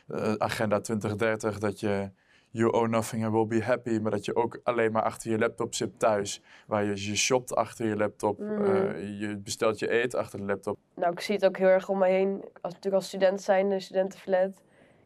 Eh, 0.08 0.34
Agenda 0.38 0.80
2030, 0.80 1.60
dat 1.60 1.80
je 1.80 2.10
you 2.52 2.72
own 2.72 2.90
nothing 2.90 3.24
and 3.26 3.34
will 3.34 3.48
be 3.48 3.64
happy, 3.64 4.00
maar 4.00 4.12
dat 4.12 4.26
je 4.26 4.36
ook 4.36 4.60
alleen 4.64 4.92
maar 4.92 5.02
achter 5.04 5.32
je 5.32 5.38
laptop 5.38 5.74
zit 5.76 6.00
thuis. 6.00 6.42
Waar 6.68 6.84
je, 6.84 6.90
je 6.90 7.16
shopt 7.16 7.56
achter 7.56 7.88
je 7.88 7.96
laptop, 7.96 8.40
Mhm. 8.40 8.64
eh, 8.64 9.20
je 9.20 9.38
bestelt 9.38 9.80
je 9.80 9.90
eten 9.90 10.20
achter 10.20 10.40
de 10.40 10.46
laptop. 10.46 10.78
Nou, 10.96 11.12
ik 11.12 11.20
zie 11.20 11.36
het 11.36 11.46
ook 11.46 11.58
heel 11.58 11.68
erg 11.68 11.90
om 11.90 11.98
me 11.98 12.08
heen. 12.08 12.42
Als, 12.42 12.74
natuurlijk 12.74 12.96
als 12.96 13.08
student 13.08 13.42
zijn, 13.42 13.70
de 13.70 13.80
studentenflat. 13.80 14.62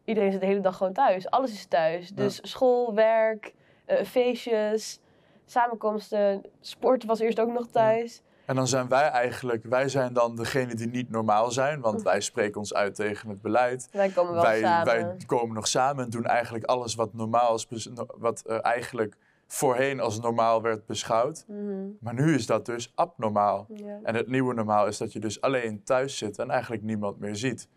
Iedereen 0.05 0.31
zit 0.31 0.41
de 0.41 0.47
hele 0.47 0.59
dag 0.59 0.77
gewoon 0.77 0.93
thuis. 0.93 1.29
Alles 1.29 1.51
is 1.51 1.65
thuis. 1.65 2.09
Dus 2.09 2.39
school, 2.41 2.93
werk, 2.95 3.53
eh, 3.85 4.03
feestjes, 4.03 4.99
samenkomsten. 5.45 6.41
Sport 6.59 7.03
was 7.05 7.19
eerst 7.19 7.39
ook 7.39 7.51
nog 7.51 7.67
thuis. 7.67 8.21
En 8.51 8.57
dan 8.57 8.67
zijn 8.67 8.87
wij 8.87 9.07
eigenlijk, 9.09 9.63
wij 9.63 9.89
zijn 9.89 10.13
dan 10.13 10.35
degene 10.35 10.75
die 10.75 10.87
niet 10.87 11.09
normaal 11.09 11.51
zijn, 11.51 11.81
want 11.81 12.01
wij 12.01 12.21
spreken 12.21 12.59
ons 12.59 12.73
uit 12.73 12.95
tegen 12.95 13.29
het 13.29 13.41
beleid. 13.41 13.87
Wij 13.91 14.09
komen 14.09 14.33
wel 14.33 14.41
Wij, 14.43 14.61
samen. 14.61 14.85
wij 14.85 15.15
komen 15.25 15.55
nog 15.55 15.67
samen 15.67 16.03
en 16.03 16.09
doen 16.09 16.25
eigenlijk 16.25 16.65
alles 16.65 16.95
wat 16.95 17.13
normaal 17.13 17.55
is, 17.55 17.89
wat 18.17 18.41
eh, 18.41 18.57
eigenlijk 18.61 19.17
voorheen 19.47 19.99
als 19.99 20.19
normaal 20.19 20.61
werd 20.61 20.85
beschouwd. 20.85 21.43
Mhm, 21.47 21.87
Maar 21.99 22.13
nu 22.13 22.33
is 22.33 22.45
dat 22.45 22.65
dus 22.65 22.91
abnormaal. 22.95 23.67
En 24.03 24.15
het 24.15 24.27
nieuwe 24.27 24.53
normaal 24.53 24.87
is 24.87 24.97
dat 24.97 25.13
je 25.13 25.19
dus 25.19 25.41
alleen 25.41 25.83
thuis 25.83 26.17
zit 26.17 26.39
en 26.39 26.49
eigenlijk 26.49 26.83
niemand 26.83 27.19
meer 27.19 27.35
ziet. 27.35 27.67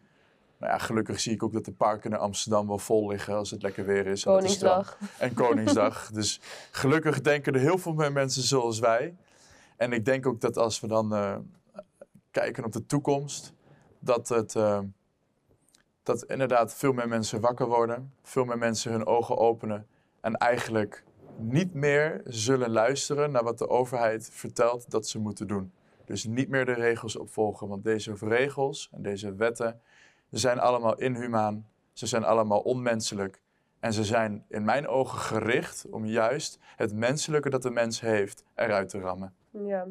Nou 0.58 0.72
ja, 0.72 0.78
gelukkig 0.78 1.20
zie 1.20 1.32
ik 1.32 1.42
ook 1.42 1.52
dat 1.52 1.64
de 1.64 1.72
parken 1.72 2.10
in 2.10 2.18
Amsterdam 2.18 2.66
wel 2.66 2.78
vol 2.78 3.08
liggen 3.08 3.34
als 3.34 3.50
het 3.50 3.62
lekker 3.62 3.84
weer 3.84 4.06
is. 4.06 4.24
En 4.24 4.32
Koningsdag. 4.32 4.98
en 5.18 5.34
Koningsdag. 5.34 6.10
dus 6.12 6.40
gelukkig 6.70 7.20
denken 7.20 7.54
er 7.54 7.60
heel 7.60 7.78
veel 7.78 7.94
meer 7.94 8.12
mensen 8.12 8.42
zoals 8.42 8.78
wij. 8.78 9.14
En 9.76 9.92
ik 9.92 10.04
denk 10.04 10.26
ook 10.26 10.40
dat 10.40 10.56
als 10.56 10.80
we 10.80 10.86
dan 10.86 11.14
eh, 11.14 11.36
kijken 12.30 12.64
op 12.64 12.72
de 12.72 12.86
toekomst, 12.86 13.52
dat 13.98 14.28
het 14.28 14.56
eh, 14.56 14.80
dat 16.04 16.24
inderdaad 16.24 16.74
veel 16.74 16.92
meer 16.92 17.08
mensen 17.08 17.40
wakker 17.40 17.66
worden, 17.66 18.12
veel 18.22 18.44
meer 18.44 18.58
mensen 18.58 18.92
hun 18.92 19.06
ogen 19.06 19.36
openen 19.36 19.86
en 20.20 20.36
eigenlijk 20.36 21.04
niet 21.36 21.74
meer 21.74 22.20
zullen 22.24 22.70
luisteren 22.70 23.30
naar 23.30 23.42
wat 23.42 23.58
de 23.58 23.68
overheid 23.68 24.28
vertelt 24.32 24.90
dat 24.90 25.08
ze 25.08 25.18
moeten 25.18 25.46
doen. 25.46 25.72
Dus 26.04 26.24
niet 26.24 26.48
meer 26.48 26.64
de 26.64 26.72
regels 26.72 27.16
opvolgen, 27.16 27.68
want 27.68 27.84
deze 27.84 28.14
regels 28.18 28.88
en 28.92 29.02
deze 29.02 29.34
wetten 29.34 29.80
zijn 30.30 30.58
allemaal 30.58 30.98
inhumaan, 30.98 31.68
ze 31.92 32.06
zijn 32.06 32.24
allemaal 32.24 32.60
onmenselijk 32.60 33.40
en 33.84 33.92
ze 33.92 34.04
zijn 34.04 34.44
in 34.48 34.64
mijn 34.64 34.88
ogen 34.88 35.18
gericht 35.18 35.86
om 35.90 36.06
juist 36.06 36.58
het 36.76 36.94
menselijke 36.94 37.50
dat 37.50 37.62
de 37.62 37.70
mens 37.70 38.00
heeft 38.00 38.44
eruit 38.54 38.88
te 38.88 39.00
rammen. 39.00 39.34
Ja. 39.50 39.86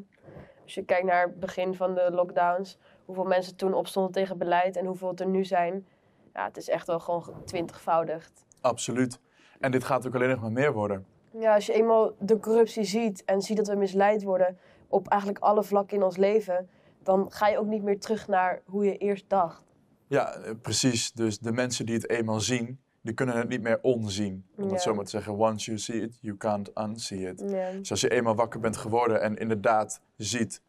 Als 0.63 0.73
je 0.73 0.85
kijkt 0.85 1.05
naar 1.05 1.25
het 1.25 1.39
begin 1.39 1.75
van 1.75 1.93
de 1.93 2.09
lockdowns, 2.11 2.77
hoeveel 3.05 3.23
mensen 3.23 3.55
toen 3.55 3.73
opstonden 3.73 4.11
tegen 4.11 4.37
beleid 4.37 4.75
en 4.75 4.85
hoeveel 4.85 5.07
het 5.07 5.19
er 5.19 5.27
nu 5.27 5.45
zijn. 5.45 5.87
Ja, 6.33 6.45
het 6.45 6.57
is 6.57 6.69
echt 6.69 6.87
wel 6.87 6.99
gewoon 6.99 7.43
twintigvoudigd. 7.45 8.45
Absoluut. 8.61 9.19
En 9.59 9.71
dit 9.71 9.83
gaat 9.83 10.07
ook 10.07 10.15
alleen 10.15 10.29
nog 10.29 10.41
maar 10.41 10.51
meer 10.51 10.73
worden. 10.73 11.05
Ja, 11.39 11.53
als 11.53 11.65
je 11.65 11.73
eenmaal 11.73 12.15
de 12.19 12.39
corruptie 12.39 12.83
ziet 12.83 13.23
en 13.25 13.41
ziet 13.41 13.57
dat 13.57 13.67
we 13.67 13.75
misleid 13.75 14.23
worden 14.23 14.57
op 14.87 15.07
eigenlijk 15.07 15.43
alle 15.43 15.63
vlakken 15.63 15.97
in 15.97 16.03
ons 16.03 16.17
leven, 16.17 16.69
dan 17.03 17.31
ga 17.31 17.47
je 17.47 17.57
ook 17.57 17.67
niet 17.67 17.83
meer 17.83 17.99
terug 17.99 18.27
naar 18.27 18.61
hoe 18.65 18.85
je 18.85 18.97
eerst 18.97 19.29
dacht. 19.29 19.63
Ja, 20.07 20.33
eh, 20.33 20.51
precies. 20.61 21.11
Dus 21.11 21.39
de 21.39 21.51
mensen 21.51 21.85
die 21.85 21.95
het 21.95 22.09
eenmaal 22.09 22.39
zien, 22.39 22.82
die 23.03 23.13
kunnen 23.13 23.37
het 23.37 23.49
niet 23.49 23.61
meer 23.61 23.79
onzien. 23.81 24.45
Om 24.55 24.71
het 24.71 24.81
zo 24.81 24.93
maar 24.93 25.03
te 25.03 25.09
zeggen. 25.09 25.33
Once 25.33 25.65
you 25.65 25.77
see 25.77 26.01
it, 26.01 26.17
you 26.21 26.37
can't 26.37 26.71
unsee 26.77 27.29
it. 27.29 27.37
Dus 27.77 27.91
als 27.91 28.01
je 28.01 28.09
eenmaal 28.09 28.35
wakker 28.35 28.59
bent 28.59 28.77
geworden 28.77 29.21
en 29.21 29.37
inderdaad 29.37 30.01
ziet 30.17 30.61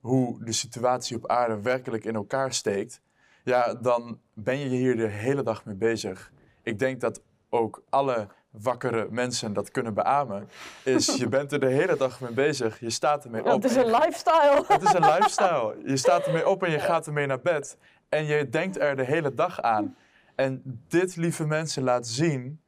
hoe 0.00 0.44
de 0.44 0.52
situatie 0.52 1.16
op 1.16 1.28
aarde 1.28 1.60
werkelijk 1.60 2.04
in 2.04 2.14
elkaar 2.14 2.52
steekt, 2.52 3.00
ja, 3.44 3.74
dan 3.74 4.20
ben 4.34 4.58
je 4.58 4.68
hier 4.68 4.96
de 4.96 5.06
hele 5.06 5.42
dag 5.42 5.64
mee 5.64 5.74
bezig. 5.74 6.32
Ik 6.62 6.78
denk 6.78 7.00
dat 7.00 7.22
ook 7.48 7.82
alle 7.88 8.28
wakkere 8.50 9.06
mensen 9.10 9.52
dat 9.52 9.70
kunnen 9.70 9.94
beamen. 9.94 10.48
Is 10.84 11.16
je 11.16 11.28
bent 11.28 11.52
er 11.52 11.60
de 11.60 11.66
hele 11.66 11.96
dag 11.96 12.20
mee 12.20 12.32
bezig, 12.32 12.80
je 12.80 12.90
staat 12.90 13.24
ermee 13.24 13.44
op. 13.44 13.62
het 13.62 13.64
is 13.64 13.76
een 13.76 13.90
lifestyle. 13.90 14.64
Het 14.68 14.82
is 14.82 14.92
een 14.92 15.04
lifestyle. 15.04 15.76
Je 15.84 15.96
staat 15.96 16.26
ermee 16.26 16.48
op 16.48 16.62
en 16.62 16.70
je 16.70 16.78
gaat 16.78 17.06
ermee 17.06 17.26
naar 17.26 17.40
bed. 17.40 17.76
En 18.08 18.24
je 18.24 18.48
denkt 18.48 18.78
er 18.78 18.96
de 18.96 19.04
hele 19.04 19.34
dag 19.34 19.60
aan. 19.60 19.96
En 20.34 20.80
dit, 20.88 21.16
lieve 21.16 21.46
mensen, 21.46 21.82
laat 21.82 22.06
zien 22.06 22.60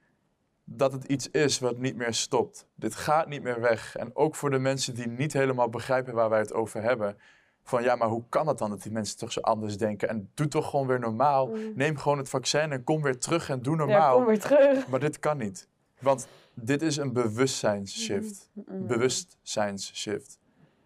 dat 0.65 0.93
het 0.93 1.05
iets 1.05 1.31
is 1.31 1.59
wat 1.59 1.79
niet 1.79 1.97
meer 1.97 2.15
stopt. 2.15 2.67
Dit 2.75 2.95
gaat 2.95 3.29
niet 3.29 3.43
meer 3.43 3.61
weg. 3.61 3.97
En 3.97 4.17
ook 4.17 4.35
voor 4.35 4.51
de 4.51 4.59
mensen 4.59 4.95
die 4.95 5.07
niet 5.09 5.33
helemaal 5.33 5.69
begrijpen 5.69 6.15
waar 6.15 6.29
wij 6.31 6.39
het 6.39 6.53
over 6.53 6.83
hebben. 6.83 7.17
Van 7.63 7.83
ja, 7.83 7.97
maar 7.97 8.09
hoe 8.09 8.25
kan 8.29 8.47
het 8.47 8.59
dan 8.59 8.71
dat 8.71 8.83
die 8.83 8.93
mensen 8.93 9.19
toch 9.19 9.33
zo 9.33 9.41
anders 9.41 9.77
denken? 9.77 10.09
En 10.09 10.31
doe 10.35 10.49
toch 10.49 10.71
gewoon 10.71 10.87
weer 10.87 11.01
normaal. 11.01 11.51
Neem 11.75 11.97
gewoon 11.97 12.19
het 12.19 12.29
vaccin 12.29 12.73
en 12.73 12.85
kom 12.85 13.03
weer 13.03 13.19
terug 13.19 13.49
en 13.49 13.63
doe 13.63 13.77
Ja, 13.77 13.85
normaal. 13.85 14.17
kom 14.17 14.27
weer 14.27 14.41
terug. 14.41 14.87
Maar 14.89 15.01
dit 15.01 15.19
kan 15.19 15.37
niet. 15.37 15.69
Want 16.01 16.27
dit 16.55 16.83
is 16.83 16.97
een 16.97 17.13
bewustzijnsshift. 17.13 18.51
Bewustzijnsshift. 18.69 20.39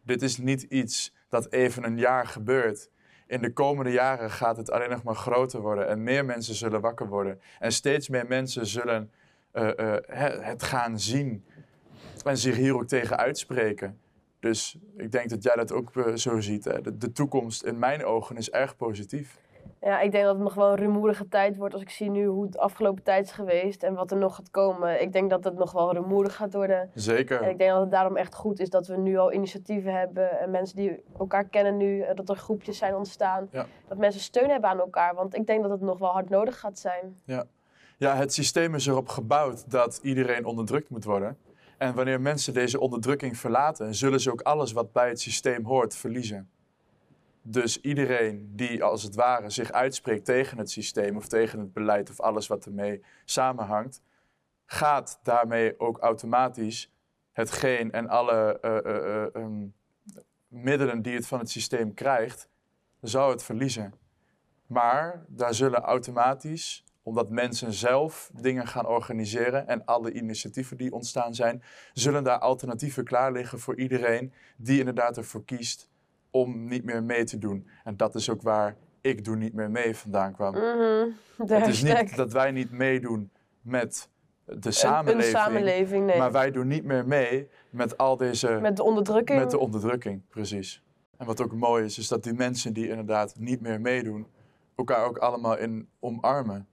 Dit 0.03 0.23
is 0.23 0.39
niet 0.39 0.63
iets 0.63 1.15
dat 1.29 1.51
even 1.53 1.85
een 1.85 1.99
jaar 1.99 2.27
gebeurt. 2.27 2.91
In 3.29 3.41
de 3.43 3.53
komende 3.53 3.91
jaren 3.91 4.31
gaat 4.31 4.57
het 4.57 4.71
alleen 4.71 4.91
nog 4.91 5.03
maar 5.03 5.15
groter 5.15 5.61
worden. 5.61 5.89
En 5.89 6.03
meer 6.03 6.25
mensen 6.25 6.55
zullen 6.55 6.81
wakker 6.81 7.09
worden. 7.09 7.41
En 7.59 7.73
steeds 7.73 8.09
meer 8.09 8.27
mensen 8.27 8.67
zullen 8.67 9.11
eh, 9.53 9.79
eh, 9.79 10.03
he- 10.07 10.41
het 10.41 10.63
gaan 10.63 10.99
zien. 10.99 11.45
En 12.25 12.39
zich 12.39 12.57
hier 12.57 12.75
ook 12.75 12.87
tegen 12.89 13.17
uitspreken. 13.19 14.01
Dus 14.41 14.79
ik 14.97 15.13
denk 15.13 15.31
dat 15.31 15.43
jij 15.43 15.55
dat 15.55 15.73
ook 15.73 15.97
eh, 15.97 16.15
zo 16.15 16.41
ziet. 16.41 16.65
Hè. 16.65 16.99
De 16.99 17.13
toekomst 17.13 17.63
in 17.63 17.79
mijn 17.79 18.05
ogen 18.05 18.37
is 18.37 18.51
erg 18.51 18.77
positief. 18.77 19.39
Ja, 19.81 20.01
ik 20.01 20.13
denk 20.13 20.25
dat 20.25 20.35
het 20.35 20.43
nog 20.43 20.55
wel 20.55 20.71
een 20.71 20.77
rumoerige 20.77 21.29
tijd 21.29 21.57
wordt 21.57 21.75
als 21.75 21.83
ik 21.83 21.91
zie 21.91 22.11
nu 22.11 22.27
hoe 22.27 22.45
het 22.45 22.59
afgelopen 22.59 23.03
tijd 23.03 23.25
is 23.25 23.33
geweest 23.33 23.83
en 23.83 23.95
wat 23.95 24.11
er 24.11 24.17
nog 24.17 24.35
gaat 24.35 24.51
komen. 24.51 25.03
Ik 25.03 25.13
denk 25.13 25.31
dat 25.31 25.45
het 25.45 25.55
nog 25.55 25.73
wel 25.73 25.93
rumoerig 25.93 26.37
gaat 26.37 26.53
worden. 26.53 26.91
Zeker. 26.95 27.43
En 27.43 27.51
ik 27.51 27.59
denk 27.59 27.71
dat 27.71 27.81
het 27.81 27.91
daarom 27.91 28.17
echt 28.17 28.35
goed 28.35 28.61
is 28.61 28.71
dat 28.71 28.87
we 28.87 28.97
nu 28.97 29.17
al 29.17 29.33
initiatieven 29.33 29.95
hebben 29.95 30.41
en 30.41 30.51
mensen 30.51 30.77
die 30.77 31.03
elkaar 31.19 31.45
kennen 31.45 31.77
nu, 31.77 32.01
eh, 32.01 32.15
dat 32.15 32.29
er 32.29 32.37
groepjes 32.37 32.79
zijn 32.79 32.95
ontstaan. 32.95 33.49
Ja. 33.51 33.67
Dat 33.89 33.99
mensen 33.99 34.21
steun 34.21 34.51
hebben 34.51 34.71
aan 34.71 34.79
elkaar, 34.79 35.15
want 35.15 35.35
ik 35.35 35.47
denk 35.47 35.63
dat 35.63 35.71
het 35.71 35.81
nog 35.81 35.99
wel 35.99 36.11
hard 36.11 36.29
nodig 36.29 36.59
gaat 36.61 36.79
zijn. 36.79 37.21
Ja, 37.97 38.17
het 38.17 38.33
systeem 38.33 38.75
is 38.75 38.87
erop 38.87 39.09
gebouwd 39.09 39.71
dat 39.71 40.01
iedereen 40.03 40.45
onderdrukt 40.45 40.91
moet 40.91 41.05
worden. 41.05 41.37
En 41.79 41.95
wanneer 41.95 42.21
mensen 42.21 42.55
deze 42.55 42.81
onderdrukking 42.81 43.37
verlaten, 43.37 43.95
zullen 43.95 44.21
ze 44.21 44.31
ook 44.31 44.41
alles 44.41 44.73
wat 44.73 44.93
bij 44.93 45.09
het 45.09 45.21
systeem 45.21 45.65
hoort 45.65 45.97
verliezen. 45.97 46.49
Dus 47.51 47.81
iedereen 47.81 48.53
die 48.57 48.83
als 48.83 49.03
het 49.03 49.15
ware 49.15 49.51
zich 49.51 49.73
uitspreekt 49.73 50.25
tegen 50.25 50.59
het 50.59 50.71
systeem 50.71 51.17
of 51.17 51.29
tegen 51.29 51.59
het 51.59 51.73
beleid 51.73 52.11
of 52.11 52.21
alles 52.21 52.47
wat 52.47 52.67
ermee 52.67 53.03
samenhangt, 53.25 54.03
gaat 54.67 55.21
daarmee 55.23 55.81
ook 55.81 55.99
automatisch 55.99 56.93
hetgeen 57.33 57.93
en 57.93 58.09
alle 58.09 58.61
eh, 58.61 58.77
eh, 58.77 58.87
eh, 58.87 59.35
ehm, 59.35 59.67
middelen 60.49 61.03
die 61.03 61.15
het 61.15 61.27
van 61.27 61.39
het 61.39 61.51
systeem 61.51 61.95
krijgt, 61.95 62.49
zou 63.01 63.31
het 63.31 63.43
verliezen. 63.43 63.95
Maar 64.67 65.25
daar 65.29 65.55
zullen 65.55 65.81
automatisch, 65.81 66.85
omdat 67.03 67.31
mensen 67.31 67.73
zelf 67.73 68.31
dingen 68.35 68.67
gaan 68.67 68.87
organiseren 68.87 69.67
en 69.67 69.85
alle 69.85 70.13
initiatieven 70.13 70.77
die 70.77 70.93
ontstaan 70.93 71.35
zijn, 71.35 71.63
zullen 71.93 72.25
daar 72.25 72.39
alternatieven 72.39 73.05
klaar 73.05 73.33
liggen 73.33 73.59
voor 73.59 73.79
iedereen 73.79 74.33
die 74.57 74.79
inderdaad 74.79 75.17
ervoor 75.17 75.45
kiest 75.45 75.89
om 76.31 76.69
niet 76.69 76.85
meer 76.85 77.03
mee 77.03 77.25
te 77.25 77.39
doen. 77.39 77.69
En 77.85 77.97
dat 77.97 78.15
is 78.15 78.31
ook 78.31 78.43
waar 78.43 78.77
ik 79.01 79.25
doe 79.25 79.37
niet 79.37 79.55
meer 79.55 79.71
mee 79.71 79.97
vandaan 79.97 80.33
kwam. 80.33 80.53
De 80.53 81.15
Het 81.37 81.67
is 81.67 81.83
niet 81.83 82.17
dat 82.17 82.33
wij 82.33 82.51
niet 82.51 82.71
meedoen 82.71 83.31
met 83.61 84.09
de 84.45 84.71
samenleving, 84.71 85.35
Een 85.35 85.41
samenleving, 85.41 86.07
nee. 86.07 86.19
maar 86.19 86.33
wij 86.33 86.51
doen 86.51 86.67
niet 86.67 86.85
meer 86.85 87.07
mee 87.07 87.49
met 87.71 87.99
al 87.99 88.17
deze 88.17 88.59
Met 88.61 88.77
de 88.77 88.83
onderdrukking. 88.83 89.39
met 89.39 89.51
de 89.51 89.59
onderdrukking, 89.59 90.23
precies. 90.29 90.83
En 91.17 91.27
wat 91.27 91.43
ook 91.43 91.53
mooi 91.53 91.85
is, 91.85 91.99
is 91.99 92.09
dat 92.09 92.23
die 92.23 92.33
mensen 92.33 92.73
die 92.73 92.89
inderdaad 92.89 93.35
niet 93.39 93.61
meer 93.61 93.81
meedoen, 93.81 94.27
elkaar 94.77 95.05
ook 95.05 95.19
allemaal 95.19 95.57
in 95.57 95.89
omarmen. 96.01 96.69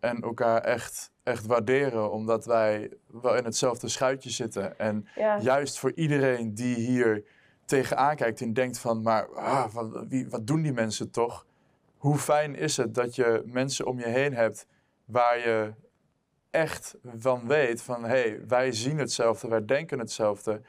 En 0.00 0.20
elkaar 0.20 0.60
echt, 0.60 1.12
echt 1.22 1.46
waarderen, 1.46 2.12
omdat 2.12 2.44
wij 2.44 2.90
wel 3.06 3.36
in 3.36 3.44
hetzelfde 3.44 3.88
schuitje 3.88 4.30
zitten. 4.30 4.78
En 4.78 5.06
juist 5.40 5.78
voor 5.78 5.92
iedereen 5.94 6.54
die 6.54 6.74
hier 6.74 7.24
tegenaan 7.66 8.16
kijkt 8.16 8.40
en 8.40 8.52
denkt 8.52 8.78
van, 8.78 9.02
maar 9.02 9.28
ah, 9.34 9.72
wat, 9.72 10.04
wie, 10.08 10.28
wat 10.28 10.46
doen 10.46 10.62
die 10.62 10.72
mensen 10.72 11.10
toch? 11.10 11.46
Hoe 11.96 12.18
fijn 12.18 12.54
is 12.54 12.76
het 12.76 12.94
dat 12.94 13.14
je 13.14 13.42
mensen 13.46 13.86
om 13.86 13.98
je 13.98 14.08
heen 14.08 14.34
hebt 14.34 14.66
waar 15.04 15.38
je 15.38 15.72
echt 16.50 16.96
van 17.16 17.46
weet 17.46 17.82
van, 17.82 18.02
hé, 18.02 18.08
hey, 18.08 18.40
wij 18.46 18.72
zien 18.72 18.98
hetzelfde, 18.98 19.48
wij 19.48 19.64
denken 19.64 19.98
hetzelfde. 19.98 20.60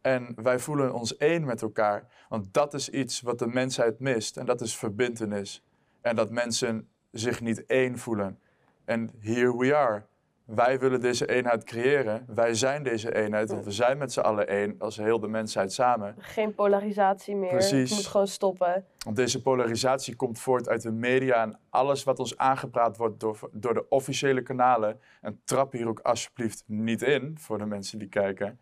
En 0.00 0.34
wij 0.42 0.58
voelen 0.58 0.94
ons 0.94 1.16
één 1.16 1.44
met 1.44 1.62
elkaar. 1.62 2.06
Want 2.28 2.54
dat 2.54 2.74
is 2.74 2.88
iets 2.88 3.20
wat 3.20 3.38
de 3.38 3.46
mensheid 3.46 3.98
mist. 3.98 4.36
En 4.36 4.46
dat 4.46 4.60
is 4.60 4.76
verbintenis. 4.76 5.62
En 6.00 6.16
dat 6.16 6.30
mensen 6.30 6.88
zich 7.10 7.40
niet 7.40 7.66
één 7.66 7.98
voelen. 7.98 8.38
En 8.84 9.10
here 9.20 9.56
we 9.56 9.76
are. 9.76 10.06
Wij 10.46 10.78
willen 10.78 11.00
deze 11.00 11.26
eenheid 11.26 11.64
creëren. 11.64 12.24
Wij 12.26 12.54
zijn 12.54 12.82
deze 12.82 13.14
eenheid. 13.14 13.50
Want 13.50 13.64
we 13.64 13.70
zijn 13.70 13.98
met 13.98 14.12
z'n 14.12 14.20
allen 14.20 14.48
één 14.48 14.74
als 14.78 14.96
heel 14.96 15.20
de 15.20 15.28
mensheid 15.28 15.72
samen. 15.72 16.14
Geen 16.18 16.54
polarisatie 16.54 17.36
meer. 17.36 17.48
Precies. 17.48 17.88
Het 17.88 17.98
moet 17.98 18.06
gewoon 18.06 18.26
stoppen. 18.26 18.84
Want 19.04 19.16
deze 19.16 19.42
polarisatie 19.42 20.16
komt 20.16 20.38
voort 20.38 20.68
uit 20.68 20.82
de 20.82 20.92
media 20.92 21.42
en 21.42 21.58
alles 21.70 22.04
wat 22.04 22.18
ons 22.18 22.36
aangepraat 22.36 22.96
wordt 22.96 23.20
door, 23.20 23.50
door 23.52 23.74
de 23.74 23.88
officiële 23.88 24.42
kanalen. 24.42 25.00
En 25.20 25.40
trap 25.44 25.72
hier 25.72 25.88
ook 25.88 26.00
alsjeblieft 26.00 26.64
niet 26.66 27.02
in 27.02 27.36
voor 27.40 27.58
de 27.58 27.66
mensen 27.66 27.98
die 27.98 28.08
kijken. 28.08 28.60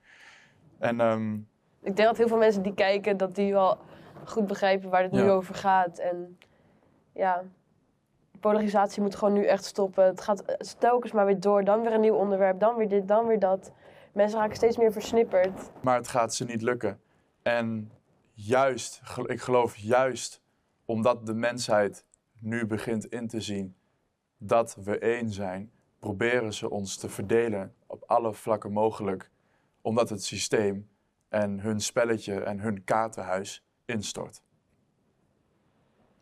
En 0.79 1.01
ehm, 1.01 1.35
Ik 1.81 1.97
denk 1.97 2.09
dat 2.09 2.17
heel 2.17 2.29
veel 2.29 2.39
mensen 2.39 2.63
die 2.63 2.75
kijken, 2.75 3.17
dat 3.17 3.35
die 3.35 3.53
wel 3.53 3.79
goed 4.25 4.47
begrijpen 4.47 4.91
waar 4.91 5.03
het 5.03 5.13
nu 5.13 5.31
over 5.31 5.55
gaat. 5.55 5.99
En 5.99 6.39
ja, 7.13 7.43
polarisatie 8.49 9.03
moet 9.03 9.15
gewoon 9.15 9.35
nu 9.35 9.45
echt 9.45 9.65
stoppen. 9.65 10.05
Het 10.05 10.21
gaat 10.21 10.45
telkens 10.79 11.13
maar 11.13 11.27
weer 11.27 11.41
door. 11.41 11.65
Dan 11.65 11.83
weer 11.83 11.93
een 11.93 12.01
nieuw 12.01 12.15
onderwerp, 12.15 12.61
dan 12.61 12.77
weer 12.77 12.89
dit, 12.89 13.09
dan 13.09 13.27
weer 13.27 13.39
dat. 13.39 13.73
Mensen 14.13 14.39
raken 14.39 14.57
steeds 14.57 14.77
meer 14.77 14.93
versnipperd. 14.93 15.71
maar 15.83 15.97
het 15.97 16.09
gaat 16.09 16.35
ze 16.35 16.45
niet 16.45 16.63
lukken. 16.63 17.01
En 17.43 17.91
juist, 18.33 19.01
ik 19.27 19.41
geloof 19.41 19.77
juist 19.77 20.43
omdat 20.85 21.27
de 21.27 21.35
mensheid 21.35 22.05
nu 22.39 22.67
begint 22.67 23.07
in 23.07 23.29
te 23.29 23.41
zien 23.41 23.77
dat 24.39 24.77
we 24.85 24.99
één 24.99 25.31
zijn, 25.31 25.71
proberen 25.99 26.53
ze 26.55 26.71
ons 26.71 26.97
te 26.97 27.09
verdelen 27.09 27.75
op 27.87 28.03
alle 28.07 28.33
vlakken 28.33 28.73
mogelijk. 28.73 29.31
Omdat 29.83 30.09
het 30.09 30.25
systeem 30.25 30.89
en 31.29 31.61
hun 31.61 31.81
spelletje 31.81 32.41
en 32.41 32.61
hun 32.61 32.85
kaartenhuis 32.85 33.65
instort. 33.85 34.43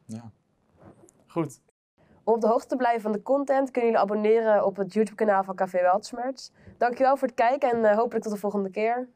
Ja. 0.04 0.32
Goed. 1.26 1.60
Om 2.24 2.34
op 2.34 2.40
de 2.40 2.46
hoogte 2.46 2.68
te 2.68 2.76
blijven 2.76 3.00
van 3.00 3.12
de 3.12 3.22
content 3.22 3.70
kunnen 3.70 3.90
jullie 3.90 4.04
abonneren 4.04 4.66
op 4.66 4.76
het 4.76 4.92
YouTube 4.92 5.16
kanaal 5.16 5.44
van 5.44 5.54
Café 5.54 5.80
Weltsmerts. 5.80 6.52
Dankjewel 6.78 7.16
voor 7.16 7.28
het 7.28 7.36
kijken 7.36 7.70
en 7.70 7.84
eh, 7.84 7.96
hopelijk 7.96 8.24
tot 8.24 8.32
de 8.32 8.38
volgende 8.38 8.70
keer. 8.70 9.08